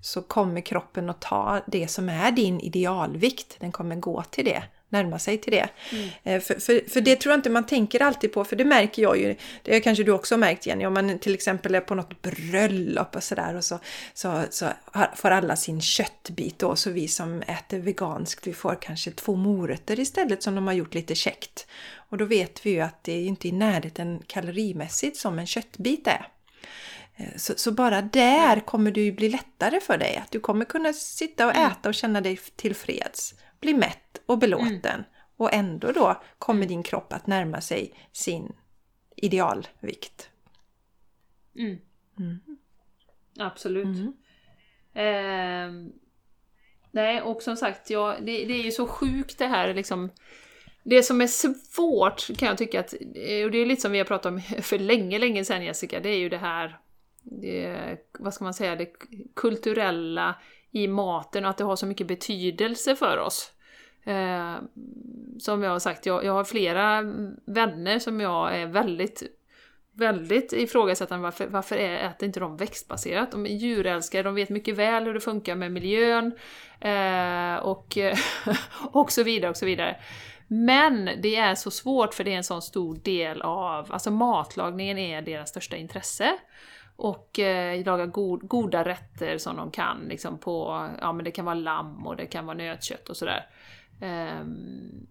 [0.02, 3.56] så kommer kroppen att ta det som är din idealvikt.
[3.60, 5.68] Den kommer gå till det närma sig till det.
[5.92, 6.08] Mm.
[6.22, 9.02] Eh, för, för, för, det tror jag inte man tänker alltid på, för det märker
[9.02, 11.94] jag ju, det kanske du också har märkt Jenny, om man till exempel är på
[11.94, 13.78] något bröllop och sådär och så,
[14.14, 14.66] så, så
[15.14, 20.00] får alla sin köttbit då, så vi som äter veganskt, vi får kanske två morötter
[20.00, 21.66] istället som de har gjort lite käckt.
[22.10, 26.06] Och då vet vi ju att det är inte i närheten kalorimässigt som en köttbit
[26.06, 26.28] är.
[27.16, 30.16] Eh, så, så, bara där kommer det ju bli lättare för dig.
[30.16, 31.70] Att du kommer kunna sitta och mm.
[31.70, 34.94] äta och känna dig tillfreds bli mätt och belåten.
[34.94, 35.04] Mm.
[35.36, 38.52] Och ändå då kommer din kropp att närma sig sin
[39.16, 40.30] idealvikt.
[41.58, 41.78] Mm.
[42.18, 42.38] Mm.
[43.38, 43.84] Absolut.
[43.84, 44.12] Mm.
[44.94, 45.92] Eh,
[46.90, 50.10] nej, och som sagt, ja, det, det, är ju så sjukt det här liksom.
[50.82, 54.04] Det som är svårt kan jag tycka att, och det är lite som vi har
[54.04, 56.78] pratat om för länge, länge sedan Jessica, det är ju det här,
[57.22, 58.92] det, vad ska man säga, det
[59.36, 60.34] kulturella
[60.70, 63.52] i maten och att det har så mycket betydelse för oss.
[64.08, 64.56] Eh,
[65.38, 67.02] som jag har sagt, jag, jag har flera
[67.46, 69.22] vänner som jag är väldigt
[69.92, 73.30] väldigt ifrågasättande varför, varför äter inte de växtbaserat?
[73.30, 76.32] De är djurälskare, de vet mycket väl hur det funkar med miljön
[76.80, 77.98] eh, och,
[78.92, 79.96] och så vidare och så vidare.
[80.46, 84.98] Men det är så svårt för det är en sån stor del av, alltså matlagningen
[84.98, 86.38] är deras största intresse.
[86.96, 89.98] och eh, laga god, goda rätter som de kan.
[90.08, 93.46] Liksom på, ja, men det kan vara lamm och det kan vara nötkött och sådär.
[94.00, 95.06] Um,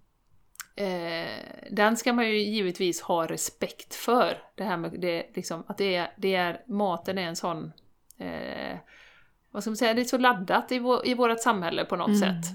[0.76, 1.28] eh,
[1.72, 4.38] den ska man ju givetvis ha respekt för.
[4.56, 7.72] Det här med det, liksom, att det är, det är, maten är en sån...
[8.18, 8.78] Eh,
[9.52, 12.08] vad ska man säga, det är så laddat i, vår, i vårt samhälle på något
[12.08, 12.20] mm.
[12.20, 12.52] sätt.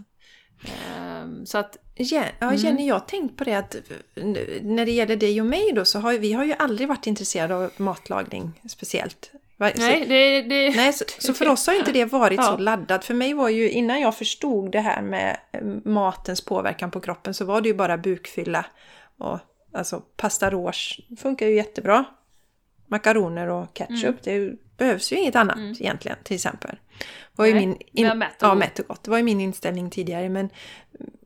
[1.23, 1.77] Um, så att...
[1.95, 2.57] Ja, mm.
[2.57, 3.77] Jenny, jag har tänkt på det att
[4.63, 7.55] när det gäller dig och mig då så har vi har ju aldrig varit intresserade
[7.55, 9.33] av matlagning speciellt.
[9.77, 12.43] Nej, det, det, nej så, så, för oss har inte det varit ja.
[12.43, 13.05] så laddat.
[13.05, 17.35] För mig var ju, innan jag förstod det här med eh, matens påverkan på kroppen
[17.35, 18.67] så var det ju bara bukfylla.
[19.19, 19.39] Och,
[19.73, 22.05] alltså pasta rouge funkar ju jättebra.
[22.87, 24.19] Makaroner och ketchup, mm.
[24.23, 25.71] det behövs ju inget annat mm.
[25.81, 26.77] egentligen till exempel.
[27.37, 29.05] Var ju Nej, min in, mätt och, ja, mätt och gott.
[29.05, 30.51] Det var ju min inställning tidigare men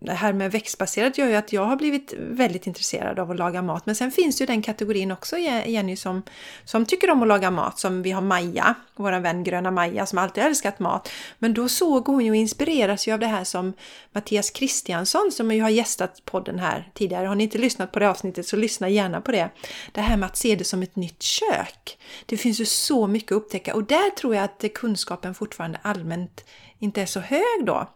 [0.01, 3.63] det här med växtbaserat gör ju att jag har blivit väldigt intresserad av att laga
[3.63, 3.87] mat.
[3.87, 6.23] Men sen finns ju den kategorin också, Jenny, som,
[6.65, 7.79] som tycker om att laga mat.
[7.79, 11.09] Som vi har Maja, vår vän Gröna Maja, som alltid älskat mat.
[11.39, 13.73] Men då såg hon ju och inspireras ju av det här som
[14.13, 17.27] Mattias Kristiansson, som ju har gästat podden här tidigare.
[17.27, 19.49] Har ni inte lyssnat på det avsnittet så lyssna gärna på det.
[19.93, 21.99] Det här med att se det som ett nytt kök.
[22.27, 26.45] Det finns ju så mycket upptäcka och där tror jag att kunskapen fortfarande allmänt
[26.79, 27.89] inte är så hög då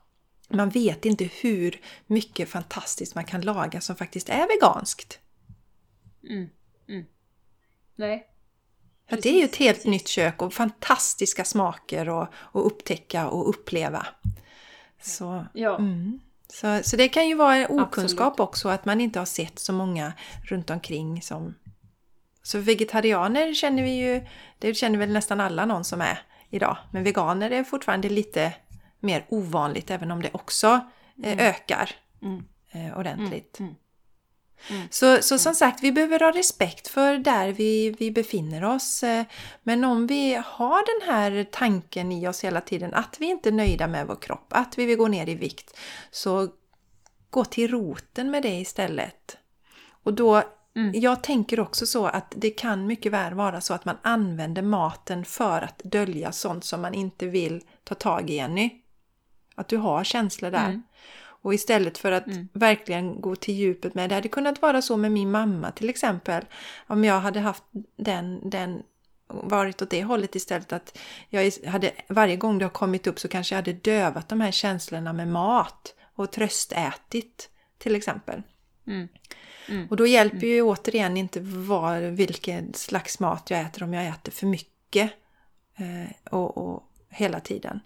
[0.48, 5.18] man vet inte hur mycket fantastiskt man kan laga som faktiskt är veganskt.
[6.28, 6.48] Mm.
[6.88, 7.04] Mm.
[7.96, 8.26] Nej.
[9.08, 14.06] För det är ju ett helt nytt kök och fantastiska smaker att upptäcka och uppleva.
[15.02, 15.78] Så, ja.
[15.78, 16.20] Mm.
[16.48, 18.48] så, så det kan ju vara en okunskap Absolut.
[18.48, 21.54] också att man inte har sett så många runt omkring som...
[22.42, 24.26] Så vegetarianer känner vi ju,
[24.58, 26.76] det känner väl nästan alla någon som är idag.
[26.92, 28.52] Men veganer är fortfarande lite
[29.00, 30.80] mer ovanligt även om det också
[31.22, 31.38] eh, mm.
[31.38, 31.90] ökar
[32.22, 32.44] mm.
[32.72, 33.60] Eh, ordentligt.
[33.60, 33.74] Mm.
[34.70, 34.88] mm.
[34.90, 39.02] Så, så som sagt, vi behöver ha respekt för där vi, vi befinner oss.
[39.02, 39.24] Eh,
[39.62, 43.52] men om vi har den här tanken i oss hela tiden att vi inte är
[43.52, 45.76] nöjda med vår kropp, att vi vill gå ner i vikt,
[46.10, 46.48] så
[47.30, 49.36] gå till roten med det istället.
[50.02, 50.42] Och då,
[50.80, 51.00] mm.
[51.00, 55.24] jag tänker också så att det kan mycket väl vara så att man använder maten
[55.24, 58.70] för att dölja sånt som man inte vill ta tag i, Jenny.
[59.54, 60.68] Att du har känslor där.
[60.68, 60.82] Mm.
[61.42, 62.48] Och istället för att mm.
[62.52, 64.14] verkligen gå till djupet med det.
[64.14, 66.44] hade kunnat vara så med min mamma till exempel.
[66.86, 67.64] Om jag hade haft
[67.96, 68.82] den, den
[69.28, 73.28] varit åt det hållet istället att jag hade varje gång det har kommit upp så
[73.28, 78.42] kanske jag hade dövat de här känslorna med mat och tröstätit till exempel.
[78.86, 79.08] Mm.
[79.68, 79.86] Mm.
[79.90, 80.48] Och då hjälper mm.
[80.48, 85.12] ju återigen inte var, vilken slags mat jag äter om jag äter för mycket
[85.76, 87.80] eh, och, och, hela tiden.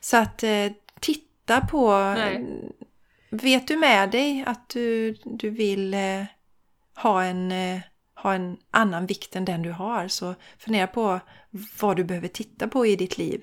[0.00, 0.66] Så att eh,
[1.00, 1.92] titta på...
[1.92, 2.46] Nej.
[3.30, 6.24] Vet du med dig att du, du vill eh,
[6.94, 7.80] ha, en, eh,
[8.14, 11.20] ha en annan vikt än den du har så fundera på
[11.80, 13.42] vad du behöver titta på i ditt liv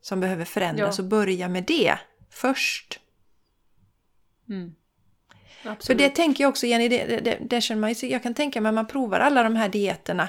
[0.00, 1.04] som behöver förändras ja.
[1.04, 1.98] och börja med det
[2.30, 3.00] först.
[4.48, 4.74] Mm.
[5.62, 8.60] För det tänker jag också, Jenny, det, det, det känner man ju, jag kan tänka
[8.60, 10.28] mig att man provar alla de här dieterna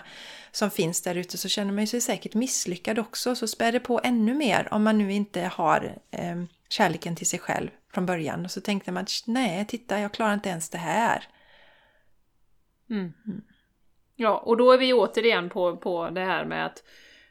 [0.52, 3.36] som finns där ute så känner man sig säkert misslyckad också.
[3.36, 7.40] Så spär det på ännu mer om man nu inte har eh, kärleken till sig
[7.40, 8.46] själv från början.
[8.46, 11.24] Och så tänkte man, nej, titta, jag klarar inte ens det här.
[12.90, 13.14] Mm.
[13.26, 13.42] Mm.
[14.16, 16.84] Ja, och då är vi återigen på, på det här med att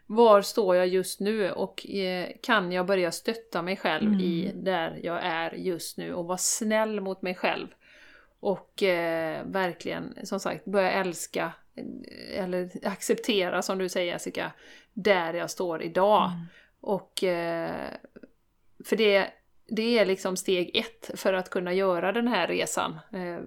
[0.06, 4.20] var står jag just nu och eh, kan jag börja stötta mig själv mm.
[4.20, 7.68] i där jag är just nu och vara snäll mot mig själv.
[8.40, 14.52] Och eh, verkligen, som sagt, börja älska eh, eller acceptera, som du säger Jessica,
[14.92, 16.30] där jag står idag.
[16.30, 16.46] Mm.
[16.80, 17.90] Och eh,
[18.84, 19.26] för det,
[19.66, 23.40] det är liksom steg ett för att kunna göra den här resan eh,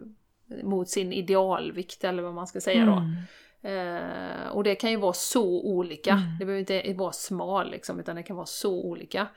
[0.63, 2.91] mot sin idealvikt eller vad man ska säga då.
[2.91, 3.15] Mm.
[3.63, 6.11] Eh, och det kan ju vara så olika.
[6.11, 6.37] Mm.
[6.39, 9.27] Det behöver inte vara smal liksom, utan det kan vara så olika.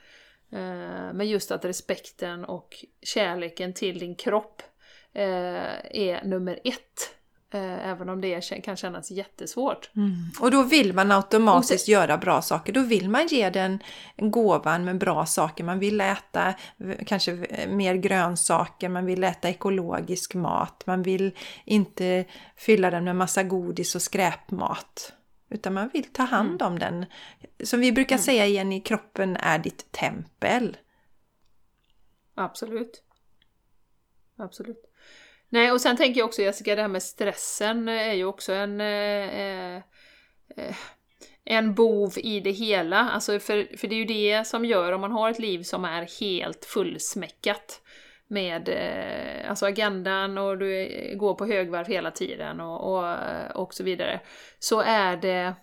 [0.51, 4.61] Eh, men just att respekten och kärleken till din kropp
[5.21, 7.13] är nummer ett.
[7.49, 9.89] Eh, även om det kan kännas jättesvårt.
[9.95, 10.11] Mm.
[10.39, 12.73] Och då vill man automatiskt sen, göra bra saker.
[12.73, 13.79] Då vill man ge den
[14.17, 15.63] gåvan med bra saker.
[15.63, 16.53] Man vill äta
[17.05, 17.31] kanske
[17.69, 20.83] mer grönsaker, man vill äta ekologisk mat.
[20.85, 21.31] Man vill
[21.65, 25.13] inte fylla den med massa godis och skräpmat.
[25.49, 26.73] Utan man vill ta hand mm.
[26.73, 27.05] om den.
[27.63, 28.23] Som vi brukar mm.
[28.23, 30.77] säga igen, i kroppen är ditt tempel.
[32.35, 33.03] Absolut.
[34.37, 34.86] Absolut.
[35.49, 38.81] Nej, och sen tänker jag också Jessica, det här med stressen är ju också en,
[38.81, 39.75] eh, eh,
[40.57, 40.75] eh,
[41.45, 42.97] en bov i det hela.
[42.97, 45.85] Alltså för, för det är ju det som gör om man har ett liv som
[45.85, 47.81] är helt fullsmäckat
[48.27, 53.73] med eh, alltså agendan och du går på högvarv hela tiden och, och, eh, och
[53.73, 54.19] så vidare.
[54.59, 55.55] Så är det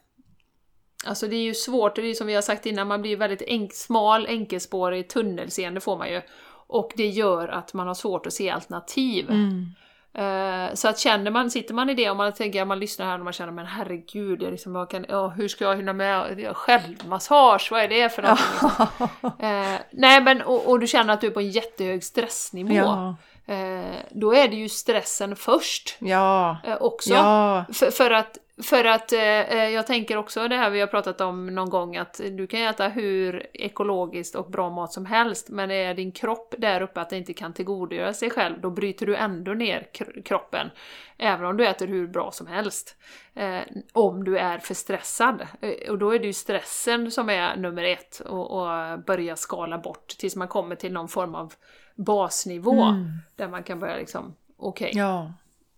[1.07, 3.16] Alltså det är ju svårt, det är ju som vi har sagt innan, man blir
[3.16, 6.22] väldigt enk, smal, enkelspårig, tunnelseende får man ju.
[6.66, 9.30] Och det gör att man har svårt att se alternativ.
[9.30, 9.74] Mm.
[10.14, 13.18] Eh, så att känner man, sitter man i det och man tänker man lyssnar här
[13.18, 16.56] och man känner men herregud, jag liksom, jag kan, ja, hur ska jag hinna med
[16.56, 18.44] självmassage, vad är det för någonting?
[18.52, 19.30] Liksom?
[19.38, 22.74] Eh, nej men och, och, du känner att du är på en jättehög stressnivå.
[22.74, 23.16] Ja.
[23.54, 25.96] Eh, då är det ju stressen först.
[25.98, 26.58] Ja.
[26.80, 27.14] Också.
[27.14, 27.64] Ja.
[27.72, 31.20] För, för att för att eh, eh, jag tänker också det här vi har pratat
[31.20, 35.70] om någon gång att du kan äta hur ekologiskt och bra mat som helst men
[35.70, 39.16] är din kropp där uppe att den inte kan tillgodogöra sig själv då bryter du
[39.16, 39.86] ändå ner
[40.24, 40.70] kroppen.
[41.18, 42.96] Även om du äter hur bra som helst.
[43.34, 43.61] Eh,
[43.92, 45.46] om du är för stressad.
[45.61, 49.78] Eh, och då är det ju stressen som är nummer ett och, och börja skala
[49.78, 51.52] bort tills man kommer till någon form av
[51.94, 53.11] basnivå mm.
[53.36, 55.32] där man kan börja liksom, okej, okay, ja.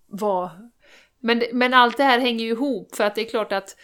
[0.06, 0.50] vad
[1.20, 3.76] men, men allt det här hänger ju ihop för att det är klart att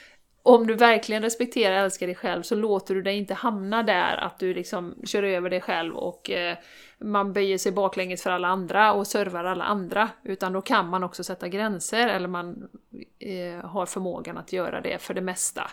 [0.43, 4.17] om du verkligen respekterar och älskar dig själv så låter du dig inte hamna där
[4.17, 6.57] att du liksom kör över dig själv och eh,
[6.99, 10.11] man böjer sig baklänges för alla andra och servar alla andra.
[10.25, 12.69] Utan då kan man också sätta gränser eller man
[13.19, 15.71] eh, har förmågan att göra det för det mesta.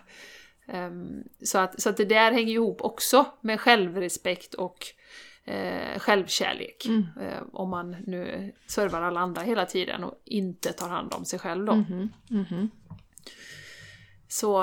[0.73, 4.85] Um, så, att, så att det där hänger ihop också med självrespekt och
[5.49, 6.85] eh, självkärlek.
[6.85, 7.05] Mm.
[7.21, 11.39] Eh, om man nu servar alla andra hela tiden och inte tar hand om sig
[11.39, 11.73] själv då.
[11.73, 12.69] Mm -hmm.
[14.31, 14.57] Så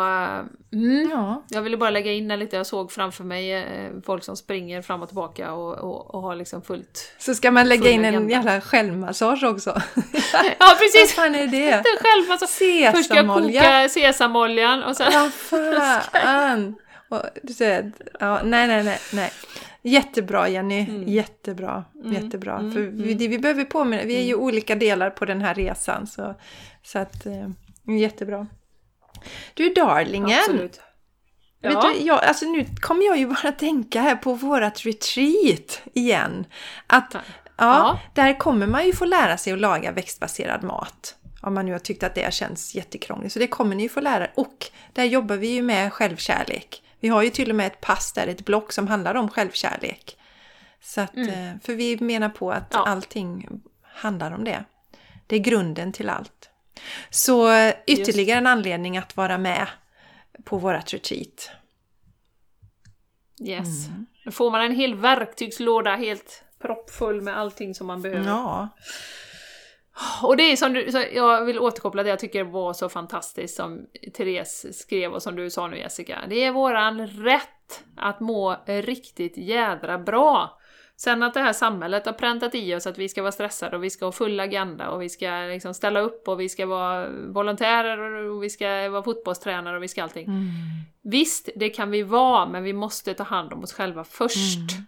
[0.73, 1.43] mm, ja.
[1.49, 4.83] jag ville bara lägga in det lite, jag såg framför mig eh, folk som springer
[4.83, 7.15] fram och tillbaka och, och, och har liksom fullt...
[7.19, 9.71] Så ska man lägga in en jävla självmassage också?
[10.59, 11.17] ja precis!
[11.17, 11.85] Vad fan är det?
[12.01, 12.49] självmassage!
[12.49, 12.93] Sesamolja!
[12.93, 15.13] Först ska jag koka sesamoljan och sen...
[15.13, 16.75] Vad fan!
[17.09, 19.31] Och, du säger, ja, nej, nej, nej, nej.
[19.83, 21.09] Jättebra Jenny, mm.
[21.09, 22.13] jättebra, mm.
[22.13, 22.59] jättebra.
[22.59, 22.73] Mm.
[22.73, 23.19] För vi, mm.
[23.19, 24.45] det, vi behöver påminna, vi är ju mm.
[24.45, 26.07] olika delar på den här resan.
[26.07, 26.35] Så,
[26.83, 27.49] så att, eh,
[27.99, 28.47] jättebra.
[29.55, 30.39] Du darlingen!
[30.39, 30.81] Absolut.
[31.61, 31.69] Ja.
[31.69, 36.47] Vet du, jag, alltså nu kommer jag ju bara tänka här på vårat retreat igen.
[36.87, 37.21] Att ja,
[37.57, 41.17] ja, där kommer man ju få lära sig att laga växtbaserad mat.
[41.43, 43.33] Om man nu har tyckt att det känns jättekrångligt.
[43.33, 44.33] Så det kommer ni ju få lära er.
[44.35, 46.83] Och där jobbar vi ju med självkärlek.
[47.01, 50.17] Vi har ju till och med ett pass där, ett block som handlar om självkärlek.
[50.81, 51.29] Så att, mm.
[51.29, 52.87] Eh, för vi menar på att ja.
[52.87, 54.65] allting handlar om det.
[55.27, 56.51] Det är grunden till allt.
[57.11, 59.69] Så eh, ytterligare en anledning att vara med
[60.45, 61.51] på vårat retreat.
[63.41, 63.87] Yes.
[63.87, 64.07] Mm.
[64.25, 68.29] Då får man en hel verktygslåda helt proppfull med allting som man behöver.
[68.29, 68.69] Ja.
[70.23, 73.87] Och det är som du, jag vill återkoppla det jag tycker var så fantastiskt som
[74.15, 76.19] Therese skrev och som du sa nu Jessica.
[76.29, 80.59] Det är våran rätt att må riktigt jädra bra.
[80.99, 83.85] Sen att det här samhället har präntat i oss att vi ska vara stressade och
[83.85, 87.09] vi ska ha full agenda och vi ska liksom ställa upp och vi ska vara
[87.29, 90.27] volontärer och vi ska vara fotbollstränare och vi ska allting.
[90.27, 90.47] Mm.
[91.03, 94.73] Visst, det kan vi vara, men vi måste ta hand om oss själva först.
[94.73, 94.87] Mm.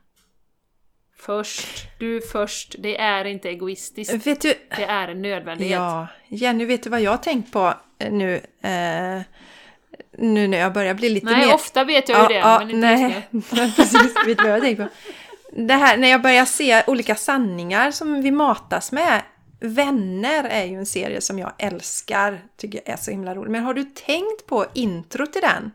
[1.21, 2.75] Först, du först.
[2.79, 4.27] Det är inte egoistiskt.
[4.27, 5.77] Vet du, det är en nödvändighet.
[5.77, 8.35] Ja, Jenny, vet du vad jag har tänkt på eh, nu?
[8.63, 9.21] Eh,
[10.19, 11.47] nu när jag börjar bli lite nej, mer...
[11.47, 13.29] Nej, ofta vet jag ju det, ja, men inte nej,
[13.77, 14.15] precis.
[14.27, 14.89] vet du vad jag tänkt på?
[15.53, 19.23] Det här när jag börjar se olika sanningar som vi matas med.
[19.61, 23.51] Vänner är ju en serie som jag älskar, tycker jag är så himla rolig.
[23.51, 25.71] Men har du tänkt på intro till den?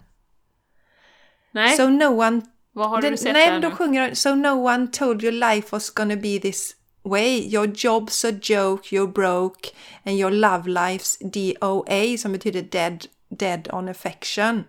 [1.52, 1.78] Nej.
[1.78, 2.42] So no one
[2.74, 3.76] vad har den, du sett Nej, där då nu?
[3.76, 7.54] sjunger de So no one told your life was gonna be this way.
[7.54, 9.70] Your job's a joke, you're broke
[10.06, 14.64] and your love life's DOA som betyder dead, dead on affection.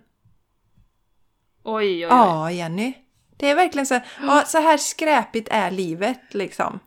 [1.65, 2.09] Oj, oj, oj.
[2.11, 2.93] Ja, Jenny.
[3.37, 6.79] Det är verkligen så, ja, så här skräpigt är livet liksom.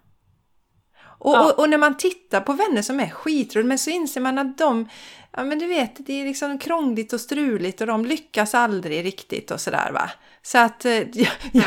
[1.20, 1.46] Och, ja.
[1.46, 4.58] och, och, när man tittar på vänner som är skitroliga, men så inser man att
[4.58, 4.90] de,
[5.38, 9.52] ja men du vet, det är liksom krångligt och struligt och de lyckas aldrig riktigt
[9.52, 10.12] och sådär va.
[10.42, 11.64] Så att eh, ja, ja,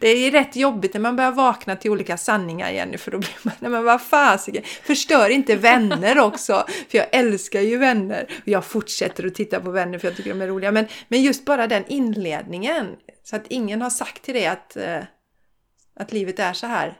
[0.00, 3.36] det är rätt jobbigt när man börjar vakna till olika sanningar igen för då blir
[3.42, 8.48] man, nej men vad fasiken, förstör inte vänner också, för jag älskar ju vänner och
[8.48, 11.44] jag fortsätter att titta på vänner för jag tycker de är roliga, men, men just
[11.44, 12.86] bara den inledningen,
[13.24, 15.00] så att ingen har sagt till dig att, eh,
[15.96, 16.98] att livet är så här,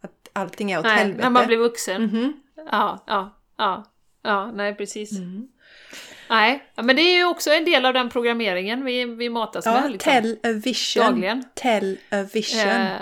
[0.00, 1.22] att allting är åt nej, helvete.
[1.22, 2.04] när man blir vuxen.
[2.04, 2.32] Mm -hmm.
[2.70, 3.84] Ja, ja, ja,
[4.22, 5.12] ja, nej precis.
[5.12, 5.48] Mm.
[6.30, 9.80] Nej, men det är ju också en del av den programmeringen vi, vi matas ja,
[9.80, 9.92] med.
[9.92, 10.60] Liksom.
[10.60, 11.04] Vision.
[11.04, 11.44] Dagligen.
[11.54, 12.68] Tell a vision.
[12.68, 12.96] Uh,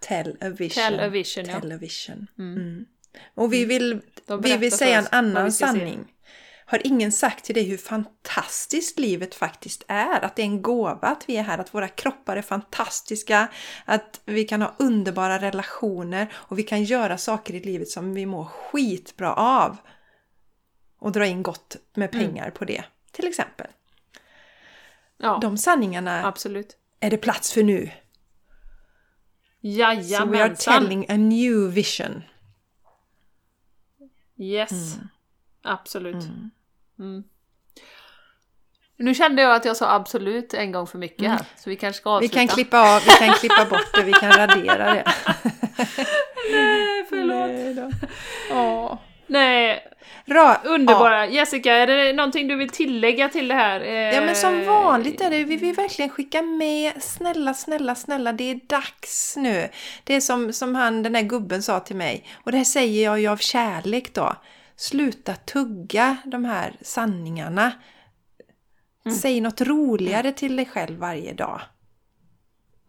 [0.00, 0.84] tell a vision.
[0.84, 1.60] Tell a vision, ja.
[1.60, 2.26] Tell a vision.
[2.38, 2.56] Mm.
[2.56, 2.84] Mm.
[3.34, 4.00] Och vi vill,
[4.42, 6.04] vi vill säga en annan sanning.
[6.06, 6.12] Se.
[6.70, 10.24] Har ingen sagt till dig hur fantastiskt livet faktiskt är?
[10.24, 13.48] Att det är en gåva att vi är här, att våra kroppar är fantastiska,
[13.84, 18.26] att vi kan ha underbara relationer och vi kan göra saker i livet som vi
[18.26, 19.76] mår skitbra av
[20.98, 22.26] och dra in gott med mm.
[22.26, 22.54] pengar mm.
[22.54, 23.66] på det, till exempel.
[25.16, 26.76] Ja, De sanningarna absolut.
[27.00, 27.90] är det plats för nu.
[29.62, 30.80] So we are Jajamensan!
[30.80, 32.22] telling a new vision.
[34.36, 34.96] Yes,
[35.62, 36.24] absolut.
[36.98, 37.24] Mm.
[38.96, 42.00] Nu kände jag att jag sa absolut en gång för mycket här, så vi kanske
[42.00, 42.34] ska Vi avsluta.
[42.34, 45.04] kan klippa av, vi kan klippa bort det, vi kan radera det.
[46.52, 47.50] Nej, förlåt.
[47.50, 47.90] Nej då.
[48.50, 48.98] Ja.
[49.28, 49.84] Nej,
[50.26, 51.26] Ra- underbara.
[51.26, 53.80] Jessica, är det någonting du vill tillägga till det här?
[53.80, 58.32] Eh, Ja men som vanligt är det, vi vill verkligen skicka med, snälla, snälla, snälla,
[58.32, 59.68] det är dags nu.
[60.04, 63.04] Det är som, som han, den där gubben sa till mig, och det här säger
[63.04, 64.36] jag ju av kärlek då.
[64.76, 67.72] Sluta tugga de här sanningarna.
[69.06, 69.18] Mm.
[69.18, 71.60] Säg något roligare till dig själv varje dag.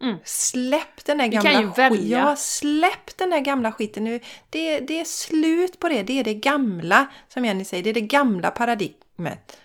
[0.02, 0.16] Mm.
[0.24, 1.90] Släpp den där kan gamla ju välja.
[1.98, 2.08] skiten.
[2.10, 4.20] Ja, släpp den där gamla skiten nu.
[4.50, 6.02] Det, det är slut på det.
[6.02, 9.60] Det är det gamla, som Jenny säger, det är det gamla paradigmet.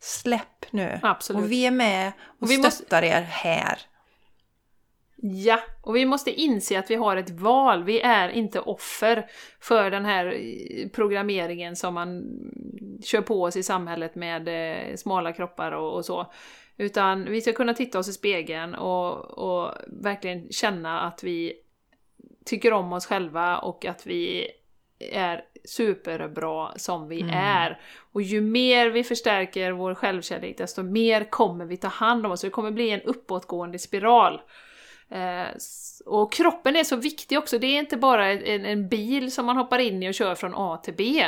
[0.00, 1.00] Släpp nu.
[1.02, 1.42] Absolut.
[1.42, 3.78] Och vi är med och, Och vi måste- stöttar er här.
[5.16, 7.84] Ja, och vi måste inse att vi har ett val.
[7.84, 9.26] Vi är inte offer
[9.60, 12.24] för den här eh, programmeringen som man
[13.04, 16.32] kör på oss i samhället med eh, smala kroppar och, och så.
[16.76, 21.52] Utan vi ska kunna titta oss i spegeln och, och verkligen känna att vi
[22.44, 24.48] tycker om oss själva och att vi
[24.98, 27.80] är superbra som vi är.
[28.12, 32.40] Och ju mer vi förstärker vår självkärlek, desto mer kommer vi ta hand om oss.
[32.40, 34.40] Det kommer bli en uppåtgående spiral.
[35.08, 35.46] Eh,
[36.06, 37.58] och kroppen är så viktig också.
[37.58, 40.54] Det är inte bara en, en bil som man hoppar in i och kör från
[40.54, 41.24] A till B.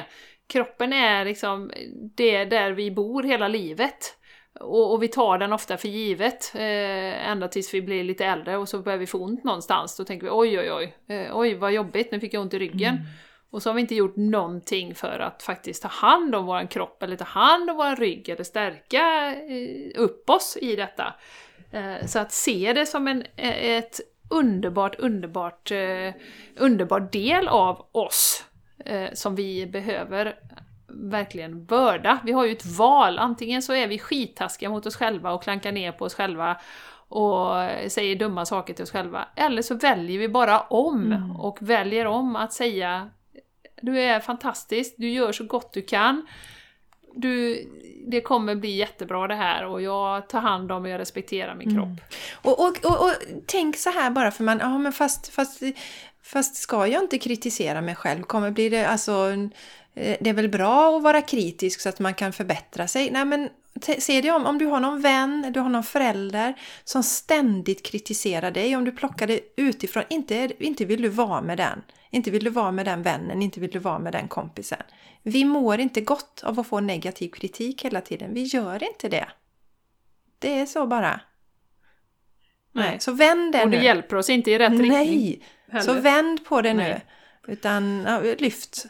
[0.47, 1.71] Kroppen är liksom
[2.17, 4.17] det där vi bor hela livet.
[4.61, 8.57] Och, och vi tar den ofta för givet, eh, ända tills vi blir lite äldre
[8.57, 9.97] och så börjar vi få ont någonstans.
[9.97, 12.59] Då tänker vi oj oj oj, eh, oj vad jobbigt, nu fick jag ont i
[12.59, 12.99] ryggen.
[13.51, 17.03] Och så har vi inte gjort någonting för att faktiskt ta hand om vår kropp
[17.03, 21.15] eller ta hand om vår rygg eller stärka eh, upp oss i detta.
[21.71, 24.01] Eh, så att se det som en, eh, ett
[24.31, 26.15] underbart, underbart, eh,
[26.57, 28.45] underbar del av oss
[28.85, 30.39] eh, som vi behöver
[30.89, 32.19] verkligen vörda.
[32.25, 35.73] Vi har ju ett val, antingen så är vi skittaskiga mot oss själva och klankar
[35.73, 36.61] ner på oss själva
[37.09, 37.51] och
[37.89, 39.29] säger dumma saker till oss själva.
[39.37, 43.11] Eller så väljer vi bara om och väljer om att säga
[43.83, 46.27] du är fantastisk, du gör så gott du kan.
[47.17, 47.67] Du,
[48.07, 51.75] det kommer bli jättebra det här och jag tar hand om och jag respekterar min
[51.75, 51.89] kropp.
[52.33, 53.13] Och, och, och, och
[53.47, 55.63] tänk så här bara för man, ja men fast, fast,
[56.23, 58.23] fast ska jag inte kritisera mig själv?
[58.23, 59.13] Kommer bli det, alltså,
[59.95, 63.11] eh, det är väl bra att vara kritisk så att man kan förbättra sig?
[63.11, 63.49] Nej men
[63.99, 66.55] se det om, om du har någon vän, du har någon förälder
[66.85, 71.59] som ständigt kritiserar dig, om du plockar det utifrån, inte, inte vill du vara med
[71.59, 71.83] den.
[72.11, 74.83] Inte vill du vara med den vännen, inte vill du vara med den kompisen.
[75.23, 78.35] Vi mår inte gott av att få negativ kritik hela tiden.
[78.35, 79.27] Vi gör inte det.
[80.39, 81.21] Det är så bara.
[82.73, 83.01] Nej, Nej.
[83.01, 83.85] så vänd det Och det nu.
[83.85, 84.93] hjälper oss inte i rätt riktning.
[84.93, 85.85] Nej, heller.
[85.85, 86.83] så vänd på det nu.
[86.83, 87.05] Nej.
[87.49, 88.87] Utan ja, lyft.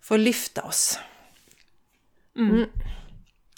[0.00, 0.98] Få lyfta oss.
[2.36, 2.66] Mm.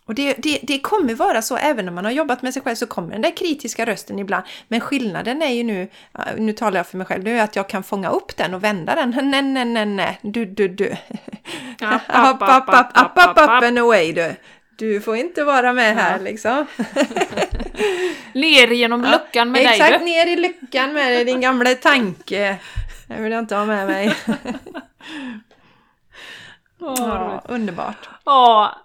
[0.09, 2.75] Och det, det, det kommer vara så, även när man har jobbat med sig själv
[2.75, 4.45] så kommer den där kritiska rösten ibland.
[4.69, 7.57] Men skillnaden är ju nu, ja, nu talar jag för mig själv, nu är att
[7.57, 9.11] jag kan fånga upp den och vända den.
[9.31, 10.93] Nej, nej, nej, nej, du, du, du.
[11.81, 14.35] App, App, app, app, app, app, up and away du.
[14.77, 16.25] Du får inte vara med här Ja.
[16.25, 16.67] liksom.
[18.35, 20.05] Ner genom luckan med Exakt, dig du.
[20.05, 22.57] ner i lyckan med dig, din gamla tanke.
[23.07, 24.15] Det vill jag inte ha med mig.
[26.81, 28.09] Ja, underbart.
[28.25, 28.77] Ja,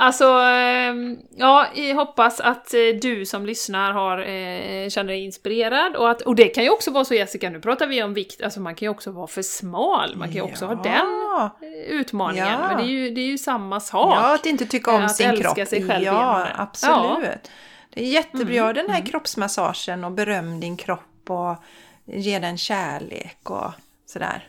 [0.00, 5.96] alltså, ehm, ja, jag hoppas att eh, du som lyssnar har, eh, känner dig inspirerad
[5.96, 8.42] och, att, och det kan ju också vara så Jessica, nu pratar vi om vikt,
[8.42, 11.58] alltså man kan ju också vara för smal, man kan ju också ha den Ja.
[11.62, 12.68] eh, utmaningen, Ja.
[12.68, 14.14] men det är, ju, det är ju samma sak.
[14.16, 15.68] Ja, att inte tycka om Att sin älska kropp.
[15.68, 16.54] sig själv ja, det.
[16.62, 17.50] absolut.
[17.94, 21.56] Det är jättebra Mm, den här kroppsmassagen och beröm din kropp och
[22.06, 23.70] ge den kärlek och
[24.06, 24.48] sådär.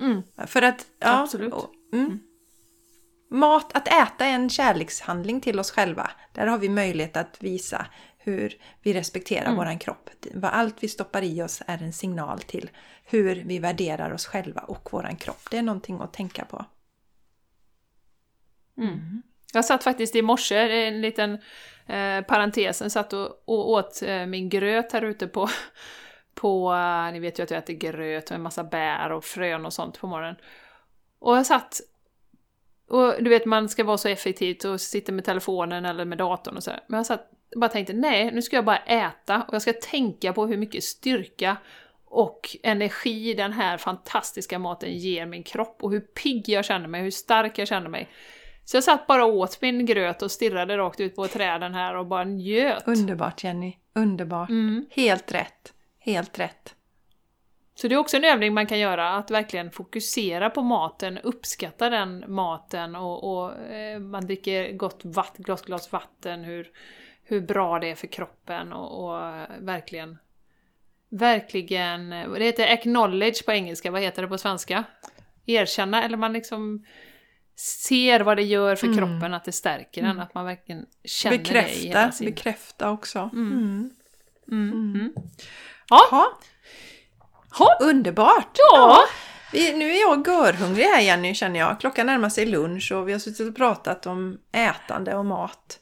[0.00, 0.22] Mm.
[0.46, 1.52] För att, ja, Absolut.
[1.52, 2.18] och- Mm.
[3.28, 6.10] Mat, att äta är en kärlekshandling till oss själva.
[6.32, 7.86] Där har vi möjlighet att visa
[8.18, 9.56] hur vi respekterar Mm.
[9.56, 10.10] våran kropp.
[10.42, 12.70] Allt vi stoppar i oss är en signal till
[13.04, 15.50] hur vi värderar oss själva och våran kropp.
[15.50, 16.64] Det är någonting att tänka på.
[18.78, 19.22] Mm.
[19.52, 21.32] Jag satt faktiskt i morse, en liten
[21.86, 25.48] eh, parentesen, satt och, och åt eh, min gröt här ute på,
[26.34, 29.66] på eh, ni vet ju att jag äter gröt och en massa bär och frön
[29.66, 30.36] och sånt på morgonen.
[31.18, 31.80] Och jag satt,
[32.88, 36.56] och du vet man ska vara så effektivt och sitta med telefonen eller med datorn
[36.56, 36.80] och så här.
[36.86, 40.32] Men jag satt bara tänkte nej, nu ska jag bara äta och jag ska tänka
[40.32, 41.56] på hur mycket styrka
[42.04, 47.02] och energi den här fantastiska maten ger min kropp och hur pigg jag känner mig,
[47.02, 48.08] hur stark jag känner mig.
[48.64, 52.06] Så jag satt bara åt min gröt och stirrade rakt ut på träden här och
[52.06, 52.88] bara njöt.
[52.88, 54.48] Underbart Jenny, underbart.
[54.48, 54.86] Mm.
[54.90, 56.75] Helt rätt, helt rätt.
[57.78, 61.90] Så det är också en övning man kan göra, att verkligen fokusera på maten, uppskatta
[61.90, 66.68] den maten och, och eh, man dricker gott vatt, glas, glas vatten, hur,
[67.24, 70.18] hur bra det är för kroppen och, och eh, verkligen
[71.08, 74.84] Verkligen, det heter acknowledge på engelska, vad heter det på svenska?
[75.46, 76.84] Erkänna, eller man liksom
[77.56, 78.98] ser vad det gör för Mm.
[78.98, 82.26] kroppen, att det stärker den, att man verkligen känner det i hela Bekräfta, sin...
[82.26, 83.30] bekräfta också.
[83.32, 83.90] Mm.
[84.52, 85.12] Mm.
[87.60, 87.68] Mm.
[87.68, 87.68] Mm.
[87.76, 88.58] Ja, Ja, underbart!
[89.52, 91.80] Vi, nu är jag görhungrig här Jenny känner jag.
[91.80, 95.78] Klockan närmar sig lunch och vi har suttit och pratat om ätande och mat.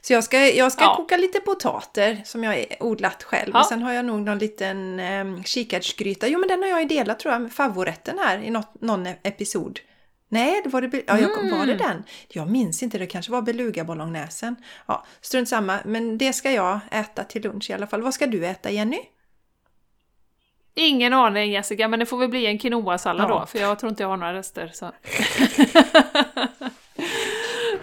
[0.00, 0.94] Så jag ska, jag ska Ja.
[0.96, 3.50] koka lite potater som jag odlat själv.
[3.54, 3.60] Ja.
[3.60, 6.28] Och sen har jag nog någon liten eh, kikärtsgryta.
[6.28, 9.06] Jo men den har jag ju delat tror jag med favorätten här i något, någon
[9.06, 9.80] episod.
[10.28, 11.58] Nej, det var det, ja, jag, Mm.
[11.58, 12.04] var det den?
[12.28, 14.56] Jag minns inte, det kanske var beluga bolognesen.
[14.86, 18.02] Ja, strunt samma, men det ska jag äta till lunch i alla fall.
[18.02, 18.98] Vad ska du äta Jenny?
[20.78, 23.38] Ingen aning Jessica, men det får väl bli en quinoa-sallad Ja.
[23.40, 24.70] då, för jag tror inte jag har några rester.
[24.74, 24.90] Så.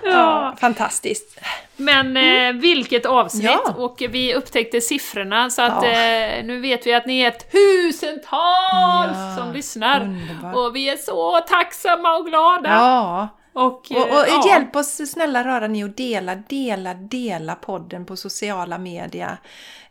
[0.06, 1.40] Ja, fantastiskt.
[1.76, 3.44] Men eh, vilket avsnitt!
[3.44, 3.60] Mm.
[3.66, 3.74] Ja.
[3.84, 5.90] Och vi upptäckte siffrorna så att Ja.
[5.90, 8.32] eh, nu vet vi att ni är tusentals
[9.18, 10.02] Ja, som lyssnar.
[10.02, 10.56] underbart.
[10.56, 12.70] Och vi är så tacksamma och glada!
[13.54, 14.44] Och, eh, Och, och ja.
[14.48, 19.38] hjälp oss snälla rara ni och dela, dela, dela podden på sociala medier.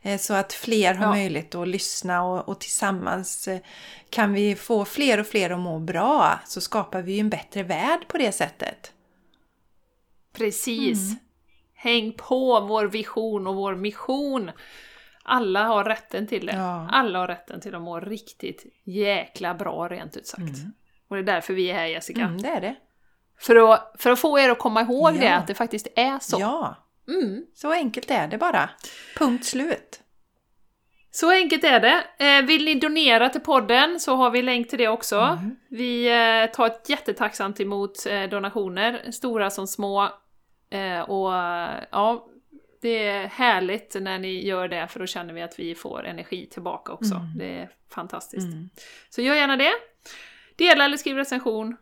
[0.03, 1.11] eh, Så att fler har Ja.
[1.11, 3.61] möjlighet att lyssna och, och tillsammans eh,
[4.11, 6.41] kan vi få fler och fler att må bra.
[6.47, 8.93] Så skapar vi ju en bättre värld på det sättet.
[10.37, 10.99] Precis!
[11.11, 11.19] Mm.
[11.75, 14.51] Häng på vår vision och vår mission!
[15.25, 16.53] Alla har rätten till det.
[16.57, 16.89] Ja.
[16.93, 20.59] Alla har rätten till att må riktigt jäkla bra, rent ut sagt.
[21.09, 22.21] Och det är därför vi är här Jessica.
[22.21, 22.75] Mm, det är det.
[23.43, 25.21] För, att, för att få er att komma ihåg Ja.
[25.21, 26.37] det, att det faktiskt är så.
[26.41, 26.77] Ja,
[27.09, 27.45] Mm.
[27.55, 28.71] så enkelt är det bara.
[29.17, 30.01] Punkt slut.
[31.11, 32.05] Så enkelt är det.
[32.27, 35.17] Eh, vill ni donera till podden så har vi länk till det också.
[35.19, 35.57] Mm.
[35.71, 40.03] Vi eh, tar ett jättetacksamt emot eh, donationer, stora som små.
[41.07, 41.33] Och
[41.91, 42.27] ja,
[42.83, 46.47] det är härligt när ni gör det för då känner vi att vi får energi
[46.47, 47.15] tillbaka också.
[47.15, 47.39] Mm.
[47.39, 48.47] Det är fantastiskt.
[48.53, 48.71] Mm.
[49.11, 49.73] Så gör gärna det.
[50.57, 51.77] Dela eller skriv recension.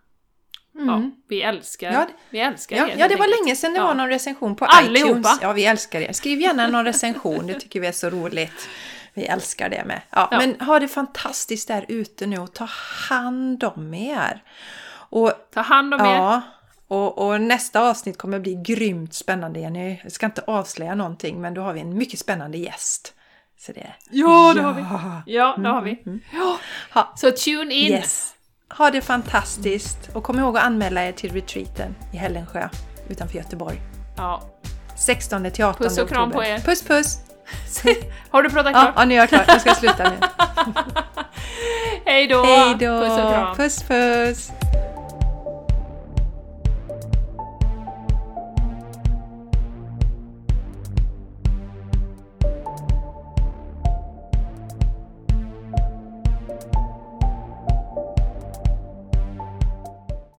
[0.74, 1.12] Ja, Mm.
[1.28, 3.84] vi älskar, Ja, vi älskar Ja, er, ja, det var länge sedan det Ja.
[3.86, 5.10] var någon recension på Allihopa.
[5.10, 5.38] iTunes.
[5.42, 6.14] Ja, vi älskar det.
[6.16, 8.68] Skriv gärna någon recension, det tycker vi är så roligt.
[9.14, 10.00] Vi älskar det med.
[10.10, 10.38] Ja, Ja.
[10.38, 12.64] Men ha det fantastiskt där ute nu och ta
[13.08, 14.42] hand om er.
[14.92, 16.04] Och, Ta hand om er.
[16.14, 16.42] ja,
[16.88, 20.00] och, och nästa avsnitt kommer bli grymt spännande Jenny.
[20.02, 23.14] Jag ska inte avslöja någonting men då har vi en mycket spännande gäst.
[23.58, 24.82] Så det, Ja, det har vi.
[25.32, 26.02] Ja, det har vi.
[26.32, 26.58] Ja.
[26.94, 27.92] Ha, Så tune in!
[27.92, 28.34] yes.
[28.78, 32.68] Ha det fantastiskt och kom ihåg att anmäla er till retreaten i Hällensjö
[33.08, 33.80] utanför Göteborg.
[34.16, 34.42] Ja.
[34.96, 36.44] 16 till 18 Puss och kram oktober.
[36.44, 36.58] på er.
[36.58, 37.18] Puss puss!
[38.30, 38.94] Har du pratat Ja, klart?
[38.96, 39.44] ja, nu är jag klar.
[39.48, 40.16] Jag ska sluta nu.
[42.04, 42.44] Hej då!
[42.44, 43.00] Hej då!
[43.00, 43.56] Puss och kram!
[43.56, 44.50] Puss puss!